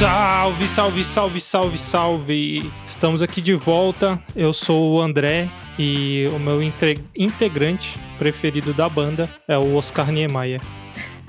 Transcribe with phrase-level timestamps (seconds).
[0.00, 2.72] Salve, salve, salve, salve, salve!
[2.86, 4.18] Estamos aqui de volta.
[4.34, 5.46] Eu sou o André
[5.78, 10.62] e o meu integrante preferido da banda é o Oscar Niemeyer.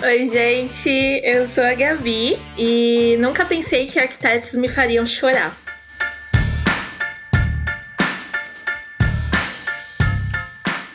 [0.01, 0.89] Oi, gente,
[1.21, 5.53] eu sou a Gabi e nunca pensei que arquitetos me fariam chorar.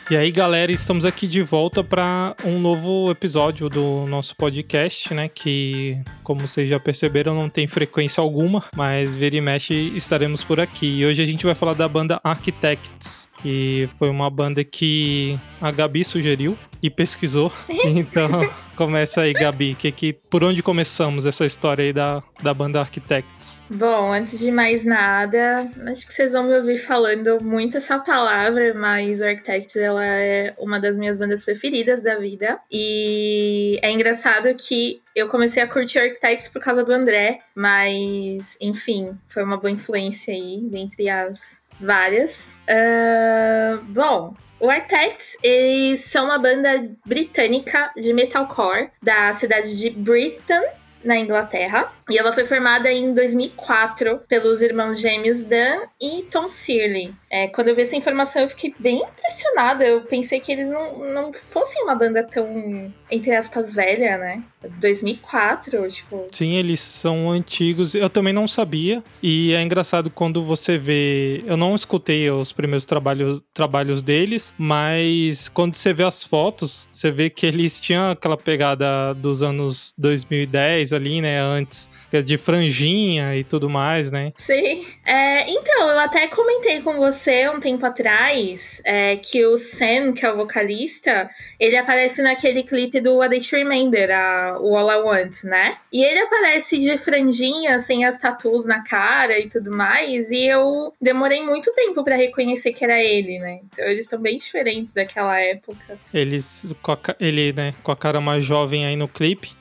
[0.09, 5.27] E aí, galera, estamos aqui de volta para um novo episódio do nosso podcast, né?
[5.27, 10.61] Que, como vocês já perceberam, não tem frequência alguma, mas vira e mexe estaremos por
[10.61, 10.99] aqui.
[10.99, 15.71] E hoje a gente vai falar da banda Architects, que foi uma banda que a
[15.71, 17.51] Gabi sugeriu e pesquisou.
[17.87, 18.29] Então,
[18.75, 19.73] começa aí, Gabi.
[19.73, 23.63] Que, que, por onde começamos essa história aí da, da banda Architects?
[23.69, 28.73] Bom, antes de mais nada, acho que vocês vão me ouvir falando muito essa palavra,
[28.75, 32.59] mas o Architects ela é uma das minhas bandas preferidas da vida.
[32.71, 39.17] E é engraçado que eu comecei a curtir Architects por causa do André, mas, enfim,
[39.27, 42.59] foi uma boa influência aí, dentre as várias.
[42.67, 50.63] Uh, bom, o Architects, eles são uma banda britânica de metalcore da cidade de Brighton,
[51.03, 51.91] na Inglaterra.
[52.09, 57.13] E ela foi formada em 2004 pelos irmãos gêmeos Dan e Tom Searle.
[57.29, 59.85] É, quando eu vi essa informação, eu fiquei bem impressionada.
[59.85, 64.43] Eu pensei que eles não, não fossem uma banda tão, entre aspas, velha, né?
[64.79, 66.25] 2004, tipo.
[66.31, 67.93] Sim, eles são antigos.
[67.93, 69.03] Eu também não sabia.
[69.21, 71.43] E é engraçado quando você vê.
[71.45, 77.11] Eu não escutei os primeiros trabalhos, trabalhos deles, mas quando você vê as fotos, você
[77.11, 81.39] vê que eles tinham aquela pegada dos anos 2010 ali, né?
[81.39, 81.89] Antes
[82.23, 84.31] de franjinha e tudo mais, né?
[84.37, 84.85] Sim.
[85.05, 90.25] É, então, eu até comentei com você um tempo atrás é, que o Sam, que
[90.25, 94.97] é o vocalista, ele aparece naquele clipe do Day to Remember, a, o All I
[94.97, 95.77] Want, né?
[95.91, 100.93] E ele aparece de franjinha, sem as tatuas na cara e tudo mais, e eu
[101.01, 103.59] demorei muito tempo para reconhecer que era ele, né?
[103.65, 105.99] Então eles estão bem diferentes daquela época.
[106.13, 109.55] Eles, com a, ele, né, com a cara mais jovem aí no clipe.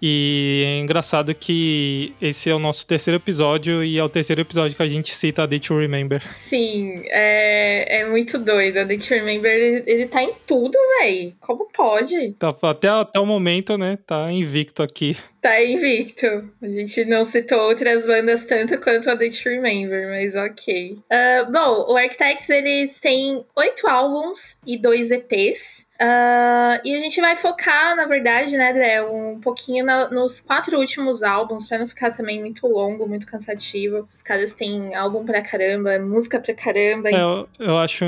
[0.00, 4.76] E é engraçado que esse é o nosso terceiro episódio e é o terceiro episódio
[4.76, 6.22] que a gente cita a Day to Remember.
[6.32, 8.78] Sim, é, é muito doido.
[8.78, 11.34] A Day to Remember, ele, ele tá em tudo, véi.
[11.40, 12.32] Como pode?
[12.38, 13.98] Tá, até, até o momento, né?
[14.06, 15.16] Tá invicto aqui.
[15.40, 16.26] Tá invicto.
[16.62, 20.92] A gente não citou outras bandas tanto quanto a Day to Remember, mas ok.
[20.92, 25.87] Uh, bom, o Architects, eles têm oito álbuns e dois EPs.
[26.00, 30.78] Uh, e a gente vai focar, na verdade, né, André, um pouquinho na, nos quatro
[30.78, 34.08] últimos álbuns, para não ficar também muito longo, muito cansativo.
[34.14, 37.08] Os caras têm álbum pra caramba, música pra caramba.
[37.08, 38.04] É, eu, eu, acho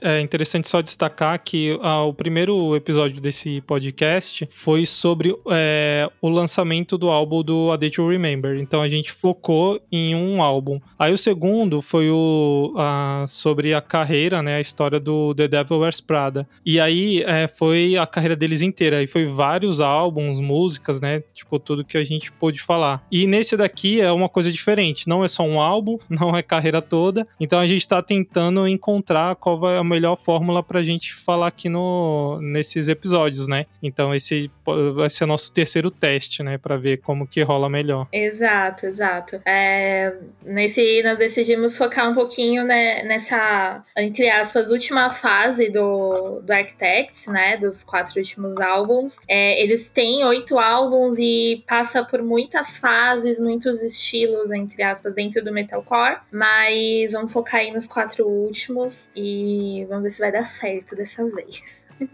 [0.00, 6.30] é, interessante só destacar que ah, o primeiro episódio desse podcast foi sobre é, o
[6.30, 8.58] lançamento do álbum do A Day to Remember.
[8.58, 10.80] Então a gente focou em um álbum.
[10.98, 15.80] Aí o segundo foi o a, sobre a carreira, né, a história do The Devil
[15.80, 16.48] Wears Prada.
[16.64, 19.02] E aí é, foi a carreira deles inteira.
[19.02, 21.22] E foi vários álbuns, músicas, né?
[21.32, 23.04] Tipo, tudo que a gente pôde falar.
[23.10, 25.08] E nesse daqui é uma coisa diferente.
[25.08, 27.26] Não é só um álbum, não é carreira toda.
[27.38, 31.68] Então a gente tá tentando encontrar qual vai a melhor fórmula pra gente falar aqui
[31.68, 33.66] no, nesses episódios, né?
[33.82, 34.50] Então esse
[34.94, 36.58] vai ser nosso terceiro teste, né?
[36.58, 38.06] Pra ver como que rola melhor.
[38.12, 39.40] Exato, exato.
[39.44, 46.52] É, nesse, nós decidimos focar um pouquinho né, nessa, entre aspas, última fase do, do
[46.52, 49.16] Architects, né, dos quatro últimos álbuns.
[49.28, 55.44] É, eles têm oito álbuns e passa por muitas fases, muitos estilos, entre aspas, dentro
[55.44, 60.46] do metalcore, mas vamos focar aí nos quatro últimos e vamos ver se vai dar
[60.46, 61.86] certo dessa vez.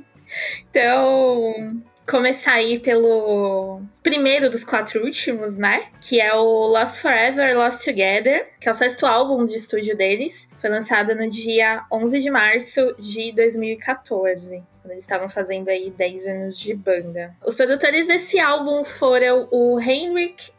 [0.71, 5.85] então, começar aí pelo primeiro dos quatro últimos, né?
[6.01, 10.51] Que é o Lost Forever, Lost Together, que é o sexto álbum de estúdio deles.
[10.61, 16.27] Foi lançado no dia 11 de março de 2014 quando eles estavam fazendo aí 10
[16.27, 17.35] anos de banda.
[17.45, 20.53] Os produtores desse álbum foram o Heinrich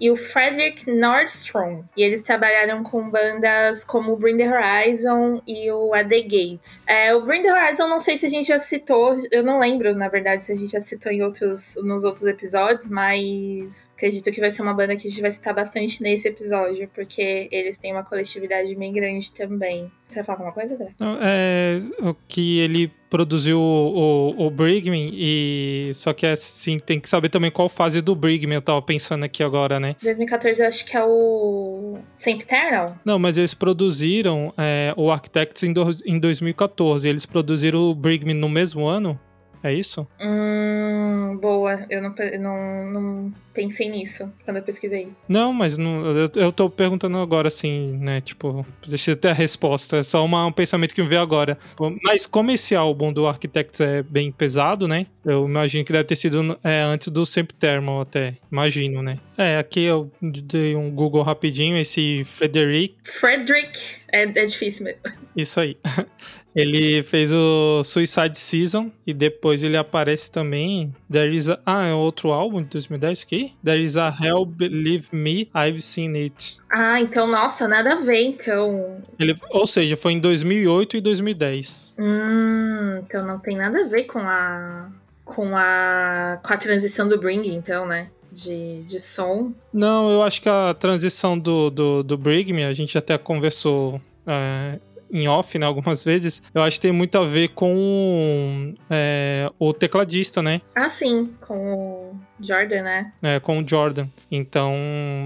[0.00, 1.84] E o Frederick Nordstrom.
[1.96, 6.82] E eles trabalharam com bandas como o Bring the Horizon e o A The Gates.
[6.88, 9.94] É, o Bring the Horizon, não sei se a gente já citou, eu não lembro,
[9.94, 14.40] na verdade, se a gente já citou em outros, nos outros episódios, mas acredito que
[14.40, 17.92] vai ser uma banda que a gente vai citar bastante nesse episódio, porque eles têm
[17.92, 19.90] uma coletividade bem grande também.
[20.08, 20.92] Você vai falar alguma coisa, André?
[21.22, 27.08] É, o que ele produziu o, o, o Brigman e só que assim tem que
[27.08, 29.96] saber também qual fase do Brigman eu tava pensando aqui agora, né?
[30.02, 32.96] 2014 eu acho que é o Eternal.
[33.04, 37.08] Não, mas eles produziram é, o Architects em, do, em 2014.
[37.08, 39.18] Eles produziram o Brigman no mesmo ano?
[39.62, 40.06] É isso?
[40.20, 41.01] Hum,
[41.36, 41.86] boa.
[41.90, 45.08] Eu não, não, não pensei nisso quando eu pesquisei.
[45.28, 48.20] Não, mas não, eu, eu tô perguntando agora, assim, né?
[48.20, 49.98] Tipo, deixa eu ter a resposta.
[49.98, 51.58] É só uma, um pensamento que me veio agora.
[52.02, 55.06] Mas como esse álbum do Architects é bem pesado, né?
[55.24, 58.36] Eu imagino que deve ter sido é, antes do Sempiterno até.
[58.50, 59.18] Imagino, né?
[59.36, 62.96] É, aqui eu dei um Google rapidinho, esse Frederick.
[63.04, 65.02] Frederick, é, é difícil mesmo.
[65.36, 65.76] Isso aí.
[66.54, 70.94] Ele fez o Suicide Season e depois ele aparece também.
[71.10, 73.54] There is a, ah, é outro álbum de 2010 aqui?
[73.64, 76.58] There is a Hell Believe Me, I've Seen It.
[76.70, 78.98] Ah, então, nossa, nada a ver, então.
[79.18, 81.94] Ele, ou seja, foi em 2008 e 2010.
[81.98, 84.90] Hum, então não tem nada a ver com a
[85.24, 88.08] com a com a transição do Bring, então, né?
[88.30, 89.52] De, de som.
[89.72, 94.00] Não, eu acho que a transição do, do, do Bring Me, a gente até conversou
[94.26, 94.78] é,
[95.12, 99.72] em off, né, algumas vezes, eu acho que tem muito a ver com é, o
[99.74, 100.62] tecladista, né?
[100.74, 103.12] Ah, sim, com o Jordan, né?
[103.22, 104.08] É, com o Jordan.
[104.30, 104.74] Então,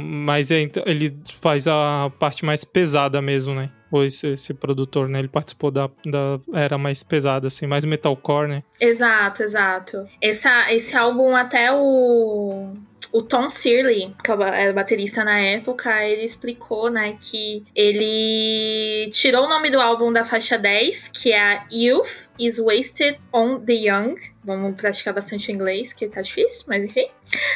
[0.02, 3.70] mas é, então, ele faz a parte mais pesada mesmo, né?
[3.88, 5.20] Pois esse, esse, produtor, né?
[5.20, 8.62] Ele participou da, da era mais pesada, assim, mais metalcore, né?
[8.80, 10.06] Exato, exato.
[10.20, 12.72] Essa, esse álbum até o
[13.12, 19.48] o Tom Searle, que era baterista na época, ele explicou, né, que ele tirou o
[19.48, 24.16] nome do álbum da faixa 10, que é a Youth is Wasted on the Young.
[24.44, 27.08] Vamos praticar bastante inglês, que tá difícil, mas enfim.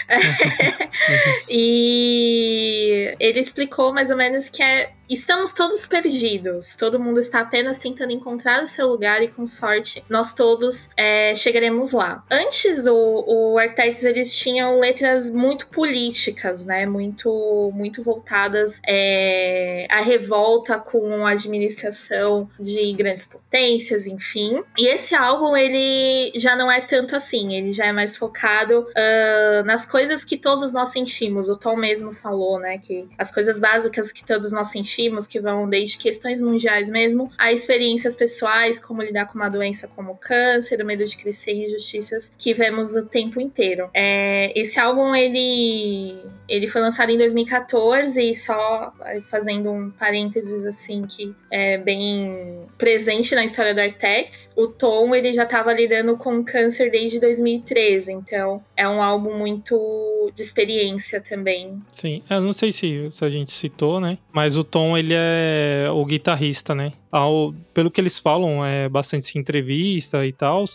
[1.49, 7.79] e ele explicou mais ou menos que é estamos todos perdidos, todo mundo está apenas
[7.79, 12.25] tentando encontrar o seu lugar e com sorte nós todos é, chegaremos lá.
[12.31, 20.01] Antes do o Architects eles tinham letras muito políticas, né, muito muito voltadas é, à
[20.01, 24.63] revolta com a administração de grandes potências, enfim.
[24.79, 29.65] E esse álbum ele já não é tanto assim, ele já é mais focado uh,
[29.65, 31.49] nas coisas que todos nós sentimos.
[31.49, 35.69] O Tom mesmo falou, né, que as coisas básicas que todos nós sentimos, que vão
[35.69, 40.87] desde questões mundiais mesmo, a experiências pessoais, como lidar com uma doença como câncer, o
[40.87, 43.91] medo de crescer injustiças que vemos o tempo inteiro.
[43.93, 46.19] É, esse álbum ele
[46.49, 48.93] ele foi lançado em 2014 e só
[49.29, 54.53] fazendo um parênteses assim que é bem presente na história do Artex.
[54.61, 60.31] O Tom ele já estava lidando com câncer desde 2013, então é um álbum muito
[60.35, 61.81] de experiência também.
[61.91, 64.19] Sim, eu não sei se, se a gente citou, né?
[64.31, 66.93] Mas o Tom, ele é o guitarrista, né?
[67.11, 70.67] Ao, pelo que eles falam, é bastante entrevista e tal.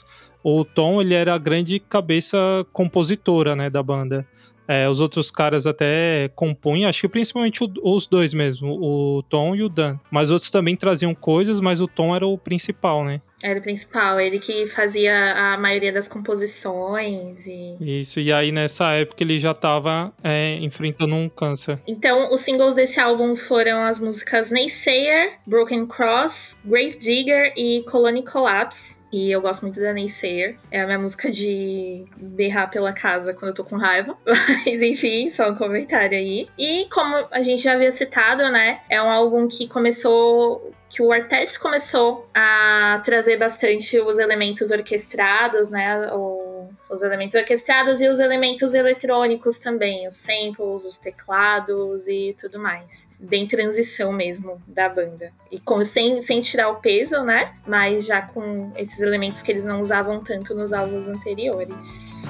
[0.43, 2.37] O Tom, ele era a grande cabeça
[2.73, 4.27] compositora, né, da banda.
[4.67, 9.55] É, os outros caras até compunham, acho que principalmente o, os dois mesmo, o Tom
[9.55, 9.99] e o Dan.
[10.09, 13.21] Mas outros também traziam coisas, mas o Tom era o principal, né?
[13.45, 15.13] Era o principal, ele que fazia
[15.53, 17.77] a maioria das composições e...
[17.79, 21.77] Isso, e aí nessa época ele já estava é, enfrentando um câncer.
[21.85, 28.23] Então, os singles desse álbum foram as músicas Naysayer, Broken Cross, Grave Digger e Colony
[28.23, 29.05] Collapse.
[29.13, 30.57] E eu gosto muito da Naysayer.
[30.69, 34.17] É a minha música de berrar pela casa quando eu tô com raiva.
[34.25, 36.49] Mas enfim, só um comentário aí.
[36.57, 38.81] E como a gente já havia citado, né?
[38.89, 45.69] É um álbum que começou que o Artetes começou a trazer bastante os elementos orquestrados,
[45.69, 46.11] né?
[46.13, 52.59] O, os elementos orquestrados e os elementos eletrônicos também, os samples, os teclados e tudo
[52.59, 53.09] mais.
[53.19, 55.33] Bem transição mesmo da banda.
[55.51, 57.55] E com, sem, sem tirar o peso, né?
[57.65, 62.23] Mas já com esses elementos que eles não usavam tanto nos álbuns anteriores.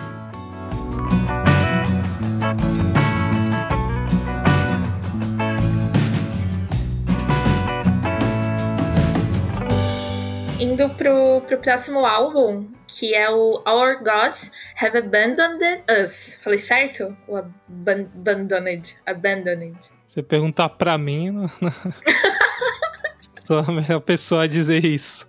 [10.59, 16.39] Indo pro, pro próximo álbum, que é o Our Gods Have Abandoned Us.
[16.41, 17.15] Falei certo?
[17.27, 18.95] O abandoned.
[19.05, 19.77] Abandoned.
[20.07, 21.50] Você perguntar pra mim, não...
[23.45, 25.27] sou a melhor pessoa a dizer isso.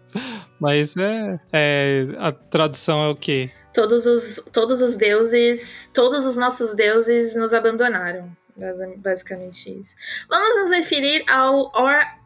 [0.60, 3.50] Mas é, é, a tradução é o quê?
[3.74, 8.30] Todos os, todos os deuses, todos os nossos deuses nos abandonaram.
[8.96, 9.94] Basicamente isso.
[10.30, 11.70] Vamos nos referir ao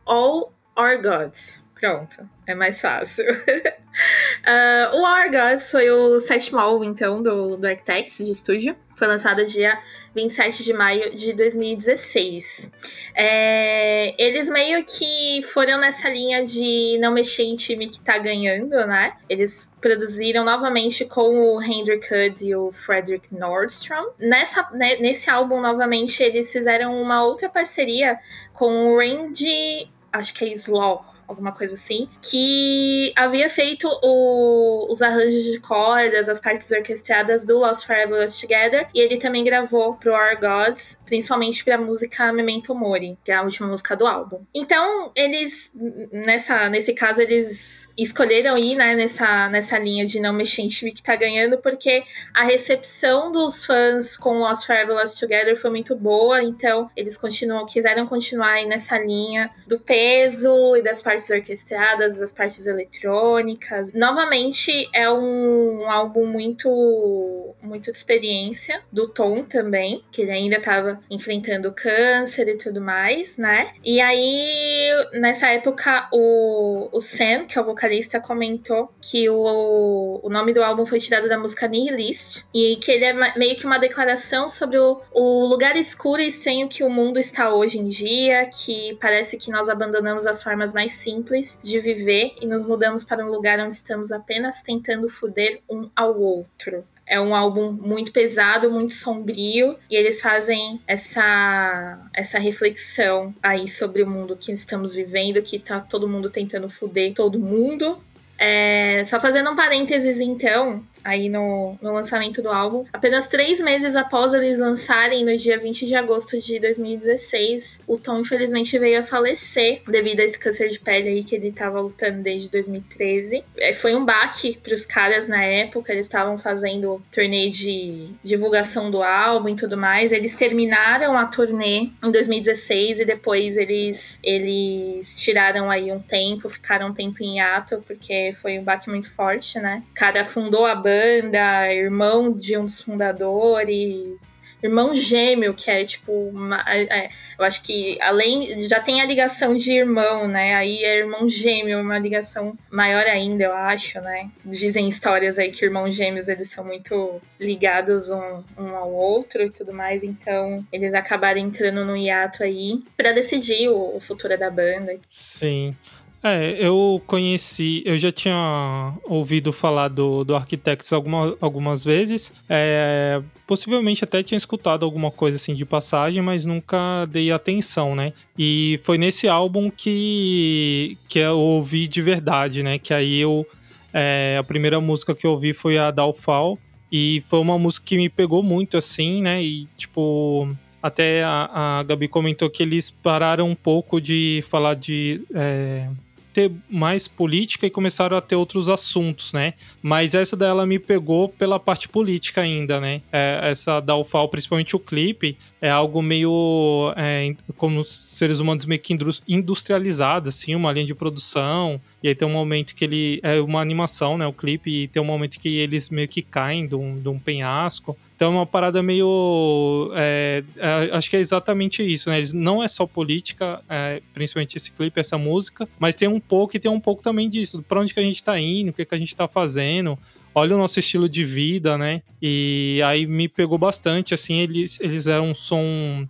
[0.06, 1.60] All Our Gods.
[1.80, 3.24] Pronto, é mais fácil.
[3.24, 8.76] uh, o Gods foi o sétimo então, do, do Architects de estúdio.
[8.94, 9.80] Foi lançado dia
[10.14, 12.70] 27 de maio de 2016.
[13.14, 18.76] É, eles meio que foram nessa linha de não mexer em time que tá ganhando,
[18.86, 19.14] né?
[19.26, 24.10] Eles produziram novamente com o Hendrik Hood e o Frederick Nordstrom.
[24.18, 28.18] Nessa, né, nesse álbum, novamente, eles fizeram uma outra parceria
[28.52, 35.00] com o Randy, acho que é Slaw alguma coisa assim, que havia feito o, os
[35.00, 40.12] arranjos de cordas, as partes orquestradas do Lost Lost Together, e ele também gravou pro
[40.12, 44.42] Our Gods, principalmente pra música Memento Mori, que é a última música do álbum.
[44.54, 45.72] Então, eles,
[46.12, 50.92] nessa, nesse caso, eles escolheram ir né, nessa, nessa linha de não mexer em time
[50.92, 52.02] que tá ganhando, porque
[52.34, 57.66] a recepção dos fãs com Lost Forever Lost Together foi muito boa, então eles continuam,
[57.66, 63.92] quiseram continuar aí nessa linha do peso e das partes orquestradas, das partes eletrônicas.
[63.92, 70.56] Novamente, é um, um álbum muito, muito de experiência do Tom também, que ele ainda
[70.56, 73.72] estava enfrentando câncer e tudo mais, né?
[73.84, 77.89] E aí, nessa época, o, o Sam, que é o vocalista,
[78.20, 83.04] comentou que o, o nome do álbum foi tirado da música Nihilist e que ele
[83.04, 87.18] é meio que uma declaração sobre o, o lugar escuro e estranho que o mundo
[87.18, 92.34] está hoje em dia, que parece que nós abandonamos as formas mais simples de viver
[92.40, 96.84] e nos mudamos para um lugar onde estamos apenas tentando foder um ao outro.
[97.10, 104.00] É um álbum muito pesado, muito sombrio, e eles fazem essa, essa reflexão aí sobre
[104.04, 107.98] o mundo que estamos vivendo, que tá todo mundo tentando foder todo mundo.
[108.38, 112.84] É, só fazendo um parênteses, então, aí no, no lançamento do álbum.
[112.92, 118.20] Apenas três meses após eles lançarem, no dia 20 de agosto de 2016, o Tom
[118.20, 122.22] infelizmente veio a falecer devido a esse câncer de pele aí que ele estava lutando
[122.22, 123.44] desde 2013.
[123.56, 128.90] É, foi um baque para os caras na época, eles estavam fazendo turnê de divulgação
[128.90, 130.12] do álbum e tudo mais.
[130.12, 136.88] Eles terminaram a turnê em 2016 e depois eles, eles tiraram aí um tempo, ficaram
[136.88, 139.82] um tempo em hiato, porque foi um baque muito forte, né?
[139.90, 145.84] O cara fundou a banda banda, irmão de um dos fundadores, irmão gêmeo, que é
[145.84, 146.12] tipo.
[146.12, 148.62] Uma, é, eu acho que além.
[148.68, 150.54] Já tem a ligação de irmão, né?
[150.54, 154.30] Aí é irmão gêmeo, uma ligação maior ainda, eu acho, né?
[154.44, 159.50] Dizem histórias aí que irmãos gêmeos eles são muito ligados um, um ao outro e
[159.50, 164.50] tudo mais, então eles acabaram entrando no hiato aí para decidir o, o futuro da
[164.50, 164.98] banda.
[165.08, 165.74] Sim.
[166.22, 172.30] É, eu conheci, eu já tinha ouvido falar do, do Architects alguma, algumas vezes.
[172.48, 178.12] É, possivelmente até tinha escutado alguma coisa assim de passagem, mas nunca dei atenção, né?
[178.38, 182.78] E foi nesse álbum que, que eu ouvi de verdade, né?
[182.78, 183.46] Que aí eu.
[183.92, 186.58] É, a primeira música que eu ouvi foi a Dalfal.
[186.92, 189.42] E foi uma música que me pegou muito, assim, né?
[189.42, 190.48] E, tipo,
[190.82, 195.22] até a, a Gabi comentou que eles pararam um pouco de falar de.
[195.34, 195.88] É,
[196.32, 199.54] ter mais política e começaram a ter outros assuntos, né?
[199.82, 203.00] Mas essa dela me pegou pela parte política ainda, né?
[203.12, 208.80] É, essa da UFAL, principalmente o clipe, é algo meio é, como seres humanos meio
[208.80, 208.96] que
[209.28, 211.80] industrializados, assim, uma linha de produção.
[212.02, 213.20] E aí tem um momento que ele.
[213.22, 214.26] É uma animação, né?
[214.26, 217.18] O clipe, e tem um momento que eles meio que caem de um, de um
[217.18, 217.96] penhasco.
[218.16, 219.90] Então é uma parada meio.
[219.94, 222.18] É, é, acho que é exatamente isso, né?
[222.18, 226.56] Eles, não é só política, é, principalmente esse clipe, essa música, mas tem um pouco
[226.56, 227.62] e tem um pouco também disso.
[227.68, 229.98] Pra onde que a gente tá indo, o que, que a gente tá fazendo
[230.34, 232.02] olha o nosso estilo de vida, né?
[232.22, 236.06] E aí me pegou bastante, assim, eles, eles eram um som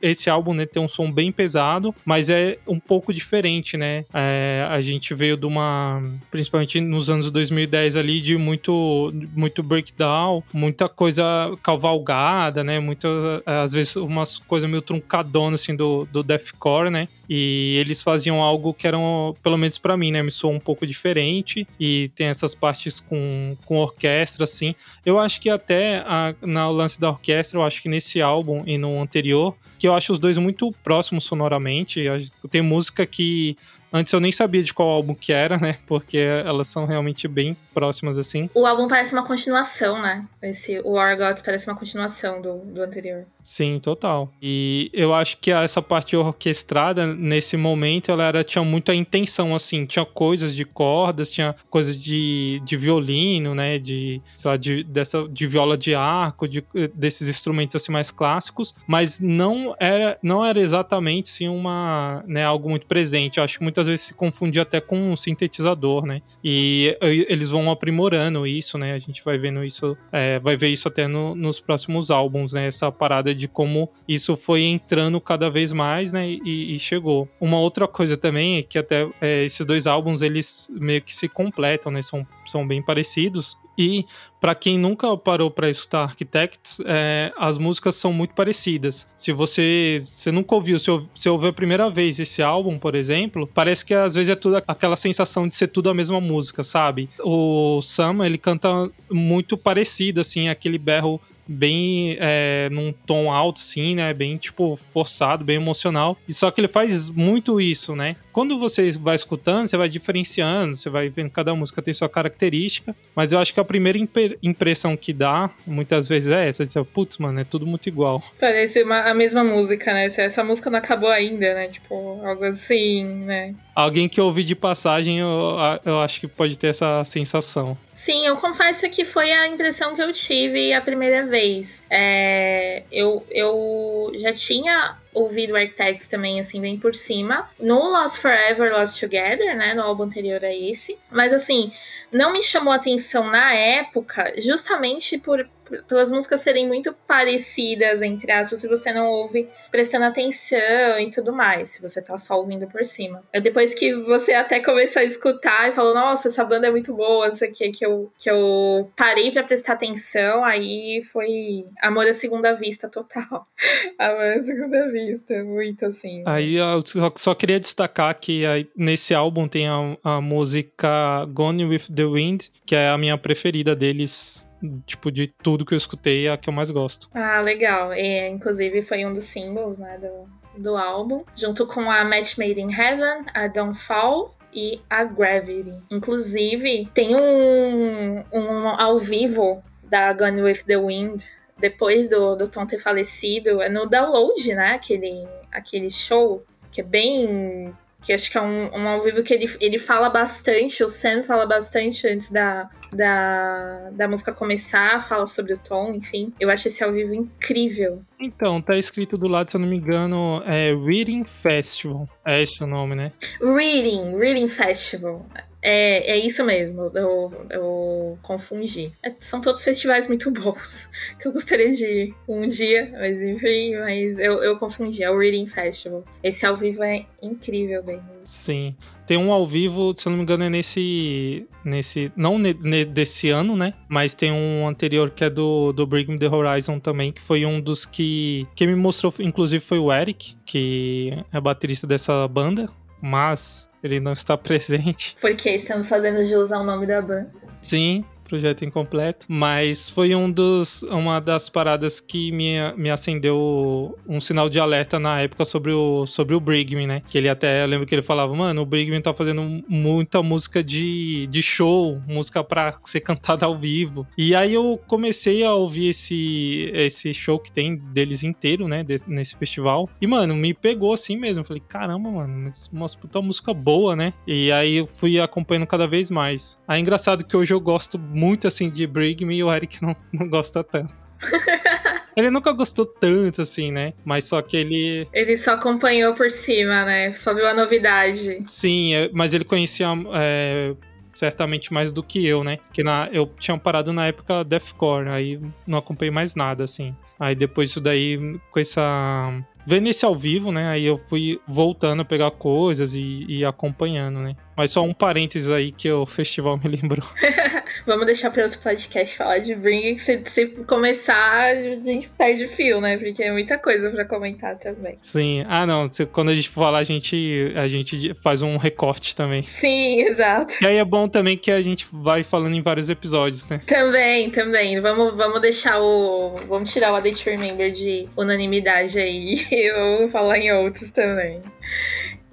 [0.00, 4.04] esse álbum né, tem um som bem pesado, mas é um pouco diferente, né?
[4.14, 10.42] É, a gente veio de uma, principalmente nos anos 2010 ali, de muito, muito breakdown,
[10.52, 11.24] muita coisa
[11.62, 12.78] cavalgada, né?
[12.78, 13.08] Muito,
[13.44, 17.08] às vezes umas coisas meio truncadonas assim do, do deathcore, né?
[17.28, 20.22] E eles faziam algo que eram, pelo menos para mim, né?
[20.22, 24.74] Me soou um pouco diferente e tem essas partes com, com orquestra, assim.
[25.04, 28.78] Eu acho que até a, na lance da orquestra, eu acho que nesse álbum e
[28.78, 29.47] no anterior
[29.78, 32.04] que eu acho os dois muito próximos sonoramente.
[32.50, 33.56] Tem música que
[33.92, 35.78] Antes eu nem sabia de qual álbum que era, né?
[35.86, 38.50] Porque elas são realmente bem próximas, assim.
[38.54, 40.24] O álbum parece uma continuação, né?
[40.42, 43.24] Esse, o War Gods parece uma continuação do, do anterior.
[43.42, 44.30] Sim, total.
[44.42, 49.86] E eu acho que essa parte orquestrada, nesse momento, ela era, tinha muita intenção, assim.
[49.86, 53.78] Tinha coisas de cordas, tinha coisas de, de violino, né?
[53.78, 56.62] De, sei lá, de, dessa, de viola de arco, de,
[56.94, 58.74] desses instrumentos, assim, mais clássicos.
[58.86, 63.38] Mas não era, não era exatamente, assim, uma, né, algo muito presente.
[63.38, 66.20] Eu acho que muitas vezes se confundia até com um sintetizador, né?
[66.42, 68.92] E eles vão aprimorando isso, né?
[68.92, 72.66] A gente vai vendo isso, é, vai ver isso até no, nos próximos álbuns, né?
[72.66, 76.28] Essa parada de como isso foi entrando cada vez mais, né?
[76.28, 77.28] E, e chegou.
[77.40, 81.28] Uma outra coisa também é que até é, esses dois álbuns eles meio que se
[81.28, 82.02] completam, né?
[82.02, 83.56] São, são bem parecidos.
[83.78, 84.04] E
[84.40, 89.06] para quem nunca parou para escutar Architects, é, as músicas são muito parecidas.
[89.16, 93.46] Se você, você nunca ouviu, se você ouviu a primeira vez esse álbum, por exemplo,
[93.46, 97.08] parece que às vezes é tudo aquela sensação de ser tudo a mesma música, sabe?
[97.20, 98.68] O Sam, ele canta
[99.08, 104.12] muito parecido, assim, aquele berro bem é, num tom alto, assim, né?
[104.12, 106.16] Bem, tipo, forçado, bem emocional.
[106.28, 108.16] E só que ele faz muito isso, né?
[108.32, 112.94] Quando você vai escutando, você vai diferenciando, você vai vendo cada música tem sua característica.
[113.14, 113.98] Mas eu acho que a primeira
[114.42, 116.64] impressão que dá, muitas vezes, é essa.
[116.64, 118.22] De putz, mano, é tudo muito igual.
[118.38, 120.06] Parece uma, a mesma música, né?
[120.06, 121.68] Essa música não acabou ainda, né?
[121.68, 123.54] Tipo, algo assim, né?
[123.78, 127.78] Alguém que ouvi de passagem, eu, eu acho que pode ter essa sensação.
[127.94, 131.84] Sim, eu confesso que foi a impressão que eu tive a primeira vez.
[131.88, 137.48] É, eu, eu já tinha ouvido Architects também, assim, bem por cima.
[137.60, 139.74] No Lost Forever, Lost Together, né?
[139.74, 140.98] No álbum anterior a esse.
[141.08, 141.70] Mas, assim,
[142.10, 145.48] não me chamou atenção na época, justamente por,
[145.86, 151.32] pelas músicas serem muito parecidas, entre aspas, se você não ouve prestando atenção e tudo
[151.32, 153.22] mais, se você tá só ouvindo por cima.
[153.32, 156.94] É depois que você até começou a escutar e falou, nossa, essa banda é muito
[156.94, 162.12] boa, isso aqui, que eu, que eu parei para prestar atenção, aí foi amor à
[162.12, 163.46] segunda vista total.
[163.98, 166.22] amor à segunda vista, muito assim.
[166.26, 171.64] Aí eu só, só queria destacar que aí, nesse álbum tem a, a música Gone
[171.64, 174.47] with the Wind, que é a minha preferida deles
[174.84, 177.08] tipo, de tudo que eu escutei, é a que eu mais gosto.
[177.14, 177.92] Ah, legal.
[177.92, 182.60] E, inclusive foi um dos singles, né, do, do álbum, junto com a Match Made
[182.60, 185.74] in Heaven, a Don't Fall e a Gravity.
[185.90, 191.24] Inclusive, tem um, um ao vivo da Gone with the Wind,
[191.58, 196.84] depois do, do Tom ter falecido, é no download, né, aquele, aquele show, que é
[196.84, 200.88] bem que acho que é um, um ao vivo que ele, ele fala bastante, o
[200.88, 206.32] Sam fala bastante antes da, da, da música começar, fala sobre o tom, enfim.
[206.38, 208.02] Eu acho esse ao vivo incrível.
[208.18, 212.08] Então, tá escrito do lado, se eu não me engano, é Reading Festival.
[212.24, 213.12] É esse o nome, né?
[213.40, 215.26] Reading, Reading Festival.
[215.60, 218.92] É, é isso mesmo, eu, eu confundi.
[219.02, 220.88] É, são todos festivais muito bons,
[221.20, 225.18] que eu gostaria de ir um dia, mas enfim, mas eu, eu confundi, é o
[225.18, 226.04] Reading Festival.
[226.22, 228.00] Esse ao vivo é incrível, bem.
[228.24, 228.76] Sim.
[229.06, 231.46] Tem um ao vivo, se eu não me engano, é nesse.
[231.64, 233.72] nesse não ne, ne, desse ano, né?
[233.88, 237.46] Mas tem um anterior que é do, do Bring Me the Horizon também, que foi
[237.46, 238.46] um dos que.
[238.54, 242.68] Quem me mostrou, inclusive, foi o Eric, que é baterista dessa banda.
[243.00, 245.16] Mas ele não está presente.
[245.20, 247.30] Porque estamos fazendo de usar o nome da banda.
[247.60, 254.20] Sim, projeto incompleto, mas foi um dos, uma das paradas que me, me acendeu um
[254.20, 257.02] sinal de alerta na época sobre o, sobre o Brigman, né?
[257.08, 260.62] Que ele até, eu lembro que ele falava, mano, o Brigman tá fazendo muita música
[260.62, 264.06] de, de show, música pra ser cantada ao vivo.
[264.16, 268.84] E aí eu comecei a ouvir esse, esse show que tem deles inteiro, né?
[269.06, 269.88] Nesse festival.
[270.00, 271.44] E, mano, me pegou assim mesmo.
[271.44, 274.12] falei, caramba, mano, uma puta música boa, né?
[274.26, 276.58] E aí eu fui acompanhando cada vez mais.
[276.66, 277.98] Aí é engraçado que hoje eu gosto
[278.46, 280.94] assim de Brig Me e o Eric não, não gosta tanto.
[282.16, 283.92] ele nunca gostou tanto, assim, né?
[284.04, 285.06] Mas só que ele.
[285.12, 287.12] Ele só acompanhou por cima, né?
[287.14, 288.40] Só viu a novidade.
[288.44, 290.74] Sim, é, mas ele conhecia é,
[291.14, 292.58] certamente mais do que eu, né?
[292.72, 296.94] Que na, eu tinha parado na época Deathcore, aí não acompanhei mais nada, assim.
[297.18, 299.32] Aí depois disso daí, com essa
[299.68, 300.66] vendo esse ao vivo, né?
[300.68, 304.34] Aí eu fui voltando a pegar coisas e, e acompanhando, né?
[304.56, 307.06] Mas só um parênteses aí que o festival me lembrou.
[307.86, 312.44] Vamos deixar para outro podcast falar de Bring, que se, se, começar, a gente perde
[312.44, 312.96] o fio, né?
[312.96, 314.94] Porque é muita coisa para comentar também.
[314.96, 315.44] Sim.
[315.46, 315.88] Ah, não.
[316.10, 319.42] Quando a gente for falar, a gente, a gente faz um recorte também.
[319.42, 320.54] Sim, exato.
[320.60, 323.60] E aí é bom também que a gente vai falando em vários episódios, né?
[323.66, 324.80] Também, também.
[324.80, 326.34] Vamos, vamos deixar o.
[326.48, 329.46] Vamos tirar o A Day to Remember de unanimidade aí.
[329.66, 331.42] Eu vou falar em outros também.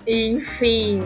[0.05, 1.01] Enfim.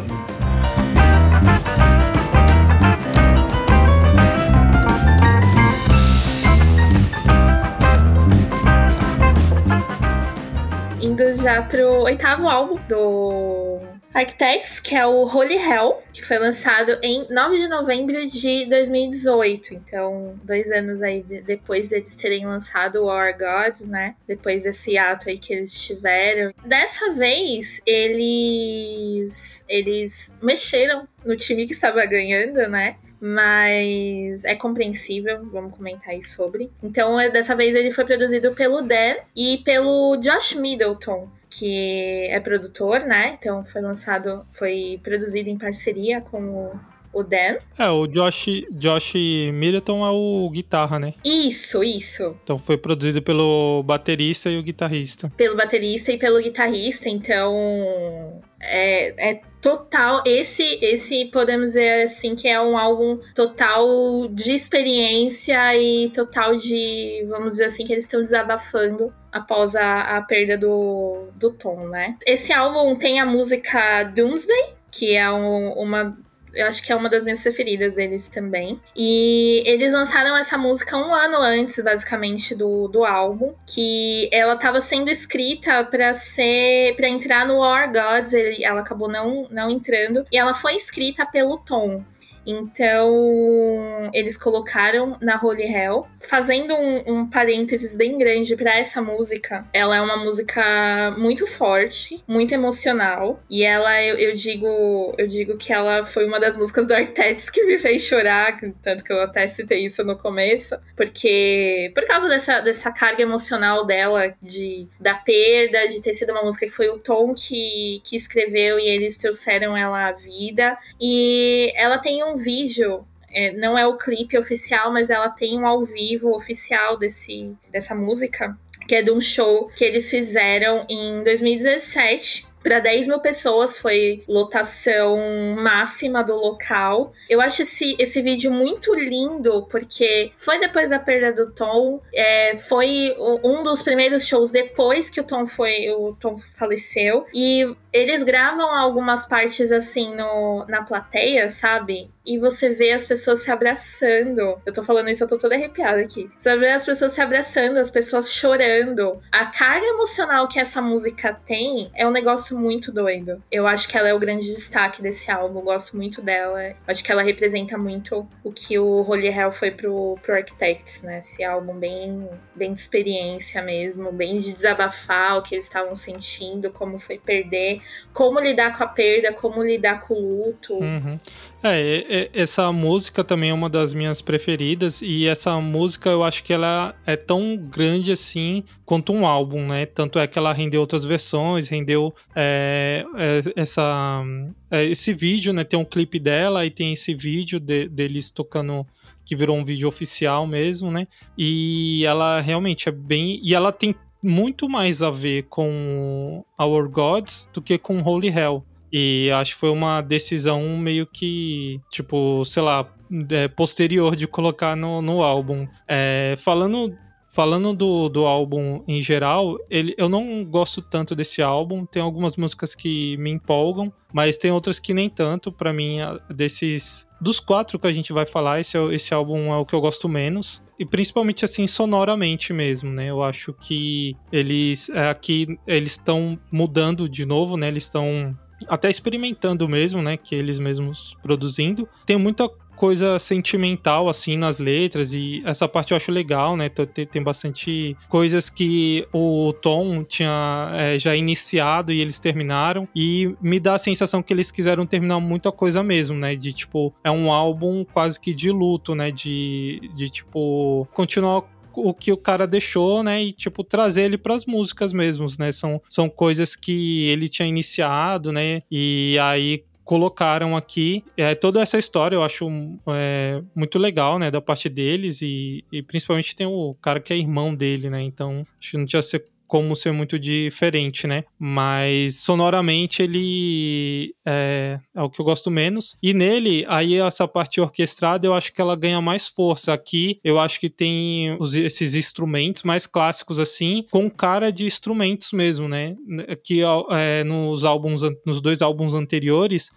[11.01, 13.68] Indo já pro oitavo álbum do
[14.13, 19.74] Architects, que é o Holy Hell, que foi lançado em 9 de novembro de 2018.
[19.76, 24.15] Então, dois anos aí depois deles terem lançado War Gods, né?
[24.28, 26.54] Depois desse ato aí que eles tiveram.
[26.65, 32.95] Dessa vez, eles eles mexeram no time que estava ganhando, né?
[33.22, 36.72] mas é compreensível, vamos comentar aí sobre.
[36.82, 42.39] Então, é, dessa vez ele foi produzido pelo Dan e pelo Josh Middleton, que é
[42.39, 43.38] produtor, né?
[43.39, 46.79] Então foi lançado, foi produzido em parceria com o,
[47.13, 47.58] o Dan.
[47.78, 49.13] É, o Josh, Josh
[49.54, 51.13] Middleton é o guitarra, né?
[51.24, 52.36] Isso, isso.
[52.43, 55.32] Então foi produzido pelo baterista e o guitarrista.
[55.36, 60.24] Pelo baterista e pelo guitarrista, então é, é total.
[60.26, 67.26] Esse, esse podemos dizer assim que é um álbum total de experiência e total de,
[67.28, 72.15] vamos dizer assim, que eles estão desabafando após a, a perda do, do Tom, né?
[72.26, 76.17] Esse álbum tem a música Doomsday, que é um, uma
[76.53, 78.79] eu acho que é uma das minhas preferidas deles também.
[78.95, 83.53] E eles lançaram essa música um ano antes, basicamente, do, do álbum.
[83.65, 86.95] Que ela estava sendo escrita para ser.
[86.95, 88.33] para entrar no War Gods.
[88.33, 90.25] Ele, ela acabou não, não entrando.
[90.31, 92.03] E ela foi escrita pelo Tom.
[92.45, 96.08] Então, eles colocaram na Holy Hell.
[96.28, 102.23] Fazendo um, um parênteses bem grande para essa música, ela é uma música muito forte,
[102.28, 103.41] muito emocional.
[103.49, 107.49] E ela, eu, eu, digo, eu digo que ela foi uma das músicas do Artetes
[107.49, 112.28] que me fez chorar, tanto que eu até citei isso no começo, porque por causa
[112.28, 116.89] dessa, dessa carga emocional dela, de, da perda, de ter sido uma música que foi
[116.89, 120.78] o Tom que, que escreveu e eles trouxeram ela à vida.
[120.99, 125.67] E ela tem um vídeo é, não é o clipe oficial, mas ela tem um
[125.67, 131.23] ao vivo oficial desse, dessa música, que é de um show que eles fizeram em
[131.23, 135.17] 2017 para 10 mil pessoas foi lotação
[135.56, 137.13] máxima do local.
[137.30, 142.58] Eu acho esse, esse vídeo muito lindo, porque foi depois da perda do Tom, é,
[142.58, 147.25] foi um dos primeiros shows depois que o Tom foi, o Tom faleceu.
[147.34, 152.12] E eles gravam algumas partes assim no, na plateia, sabe?
[152.25, 154.62] E você vê as pessoas se abraçando.
[154.63, 156.30] Eu tô falando isso, eu tô toda arrepiada aqui.
[156.38, 159.19] Você vê as pessoas se abraçando, as pessoas chorando.
[159.32, 163.41] A carga emocional que essa música tem é um negócio muito doido.
[163.52, 165.60] Eu acho que ela é o grande destaque desse álbum.
[165.60, 166.75] Eu gosto muito dela.
[166.88, 171.19] Acho que ela representa muito o que o Holy Hell foi pro, pro Architects, né?
[171.19, 176.69] Esse álbum bem, bem de experiência mesmo, bem de desabafar o que eles estavam sentindo,
[176.69, 177.79] como foi perder
[178.13, 180.74] como lidar com a perda, como lidar com o luto.
[180.74, 181.20] Uhum.
[181.62, 186.54] É, essa música também é uma das minhas preferidas e essa música eu acho que
[186.54, 189.86] ela é tão grande assim quanto um álbum, né?
[189.86, 194.24] Tanto é que ela rendeu outras versões, rendeu é, é, essa,
[194.72, 195.63] é, esse vídeo, né?
[195.63, 198.88] Tem um clipe dela e tem esse vídeo de, deles tocando
[199.26, 201.08] que virou um vídeo oficial mesmo, né?
[201.38, 207.49] E ela realmente é bem e ela tem muito mais a ver com Our Gods
[207.53, 208.63] do que com Holy Hell.
[208.91, 212.88] E acho que foi uma decisão meio que, tipo, sei lá,
[213.32, 215.67] é, posterior de colocar no, no álbum.
[215.88, 216.95] É, falando
[217.32, 221.86] falando do, do álbum em geral, ele, eu não gosto tanto desse álbum.
[221.86, 225.51] Tem algumas músicas que me empolgam, mas tem outras que nem tanto.
[225.51, 227.08] Para mim, desses.
[227.21, 229.82] Dos quatro que a gente vai falar, esse, é esse álbum é o que eu
[229.82, 233.10] gosto menos e principalmente assim sonoramente mesmo, né?
[233.10, 237.68] Eu acho que eles é, aqui eles estão mudando de novo, né?
[237.68, 238.34] Eles estão
[238.68, 240.15] até experimentando mesmo, né?
[240.15, 241.88] Que eles mesmos produzindo.
[242.06, 246.70] Tem muita coisa sentimental, assim, nas letras, e essa parte eu acho legal, né?
[246.70, 253.36] Tem, tem bastante coisas que o Tom tinha é, já iniciado e eles terminaram, e
[253.42, 256.38] me dá a sensação que eles quiseram terminar muita coisa mesmo, né?
[256.38, 259.12] De tipo, é um álbum quase que de luto, né?
[259.12, 261.44] De, de tipo, continuar
[261.76, 263.24] o que o cara deixou, né?
[263.24, 265.52] E, tipo, trazer ele para as músicas mesmos, né?
[265.52, 268.62] São, são coisas que ele tinha iniciado, né?
[268.72, 271.04] E aí colocaram aqui.
[271.17, 272.47] É, toda essa história, eu acho
[272.89, 277.17] é, muito legal, né, da parte deles e, e, principalmente tem o cara que é
[277.17, 281.23] irmão dele, né, então acho que não tinha ser como ser muito diferente, né?
[281.39, 285.97] Mas sonoramente ele é, é, o que eu gosto menos.
[286.01, 289.73] E nele, aí essa parte orquestrada eu acho que ela ganha mais força.
[289.73, 295.31] Aqui eu acho que tem os, esses instrumentos mais clássicos assim, com cara de instrumentos
[295.31, 295.95] mesmo, né?
[296.43, 299.71] Que é, nos álbuns, nos dois álbuns anteriores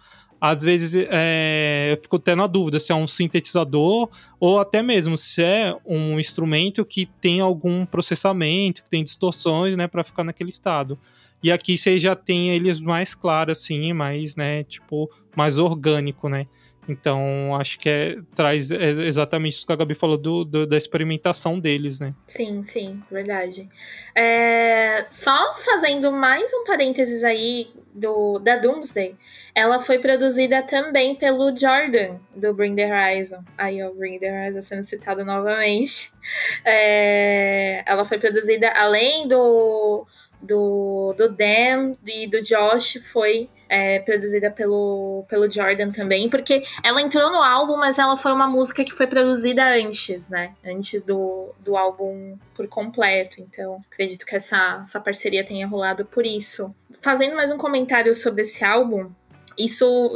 [0.45, 5.17] às vezes é, eu fico até na dúvida se é um sintetizador ou até mesmo
[5.17, 10.49] se é um instrumento que tem algum processamento, que tem distorções, né, para ficar naquele
[10.49, 10.99] estado.
[11.41, 16.45] E aqui você já tem eles mais claros, assim, mais, né, tipo, mais orgânico, né?
[16.87, 21.59] Então, acho que é, traz exatamente isso que a Gabi falou do, do da experimentação
[21.59, 22.13] deles, né?
[22.27, 23.69] Sim, sim, verdade.
[24.15, 29.15] É, só fazendo mais um parênteses aí do, da Doomsday,
[29.55, 33.43] ela foi produzida também pelo Jordan, do Bring the Horizon.
[33.57, 36.11] Aí, o Bring the Horizon sendo citado novamente.
[36.65, 40.05] É, ela foi produzida, além do
[40.43, 47.01] do, do Dan e do Josh foi é, produzida pelo, pelo Jordan também, porque ela
[47.01, 50.53] entrou no álbum, mas ela foi uma música que foi produzida antes, né?
[50.63, 53.41] Antes do, do álbum por completo.
[53.41, 56.73] Então, acredito que essa, essa parceria tenha rolado por isso.
[57.01, 59.09] Fazendo mais um comentário sobre esse álbum,
[59.57, 60.11] isso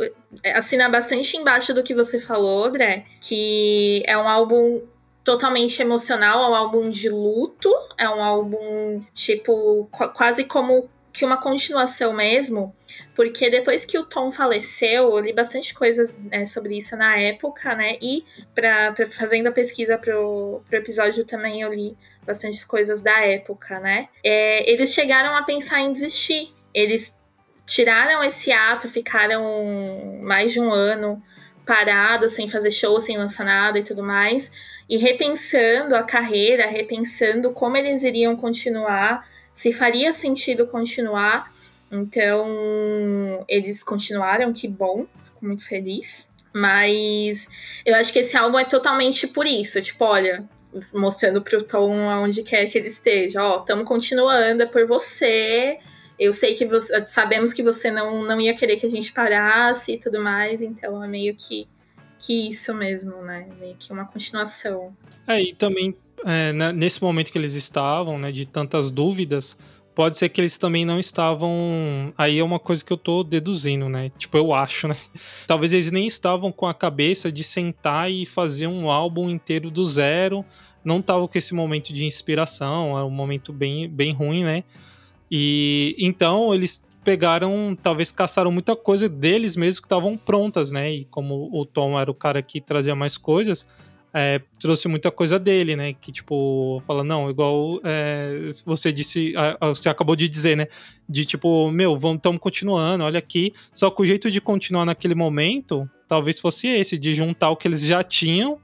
[0.54, 4.84] assina bastante embaixo do que você falou, André, que é um álbum
[5.24, 10.88] totalmente emocional, é um álbum de luto, é um álbum, tipo, quase como
[11.18, 12.76] que uma continuação mesmo,
[13.16, 17.74] porque depois que o Tom faleceu, eu li bastante coisas né, sobre isso na época,
[17.74, 17.98] né?
[18.00, 23.20] E pra, pra, fazendo a pesquisa pro, pro episódio também eu li bastante coisas da
[23.26, 24.10] época, né?
[24.24, 26.54] É, eles chegaram a pensar em desistir.
[26.72, 27.20] Eles
[27.66, 31.22] tiraram esse ato, ficaram mais de um ano
[31.66, 34.52] parados, sem fazer show, sem lançar nada e tudo mais,
[34.88, 41.52] e repensando a carreira, repensando como eles iriam continuar, se faria sentido continuar.
[41.92, 46.30] Então, eles continuaram, que bom, fico muito feliz.
[46.54, 47.48] Mas
[47.84, 49.82] eu acho que esse álbum é totalmente por isso.
[49.82, 50.48] Tipo, olha,
[50.94, 53.44] mostrando pro Tom aonde quer que ele esteja.
[53.44, 55.80] Ó, estamos continuando, é por você.
[56.20, 59.94] Eu sei que você, sabemos que você não, não ia querer que a gente parasse
[59.94, 61.68] e tudo mais, então é meio que,
[62.20, 63.48] que isso mesmo, né?
[63.60, 64.96] Meio que uma continuação.
[65.28, 69.58] É, e também é, nesse momento que eles estavam, né, de tantas dúvidas,
[69.98, 72.14] pode ser que eles também não estavam.
[72.16, 74.12] Aí é uma coisa que eu tô deduzindo, né?
[74.16, 74.96] Tipo, eu acho, né?
[75.48, 79.84] Talvez eles nem estavam com a cabeça de sentar e fazer um álbum inteiro do
[79.88, 80.46] zero.
[80.86, 84.64] Não estavam com esse momento de inspiração, era um momento bem, bem ruim, né?
[85.32, 90.94] E então eles pegaram, talvez caçaram muita coisa deles mesmos que estavam prontas, né?
[90.94, 93.66] E como o Tom era o cara que trazia mais coisas,
[94.18, 95.94] é, trouxe muita coisa dele, né?
[95.94, 100.68] Que, tipo, fala, não, igual é, você disse, você acabou de dizer, né?
[101.08, 103.54] De tipo, meu, vamos, estamos continuando, olha aqui.
[103.74, 107.68] Só que o jeito de continuar naquele momento, talvez fosse esse, de juntar o que
[107.68, 108.60] eles já tinham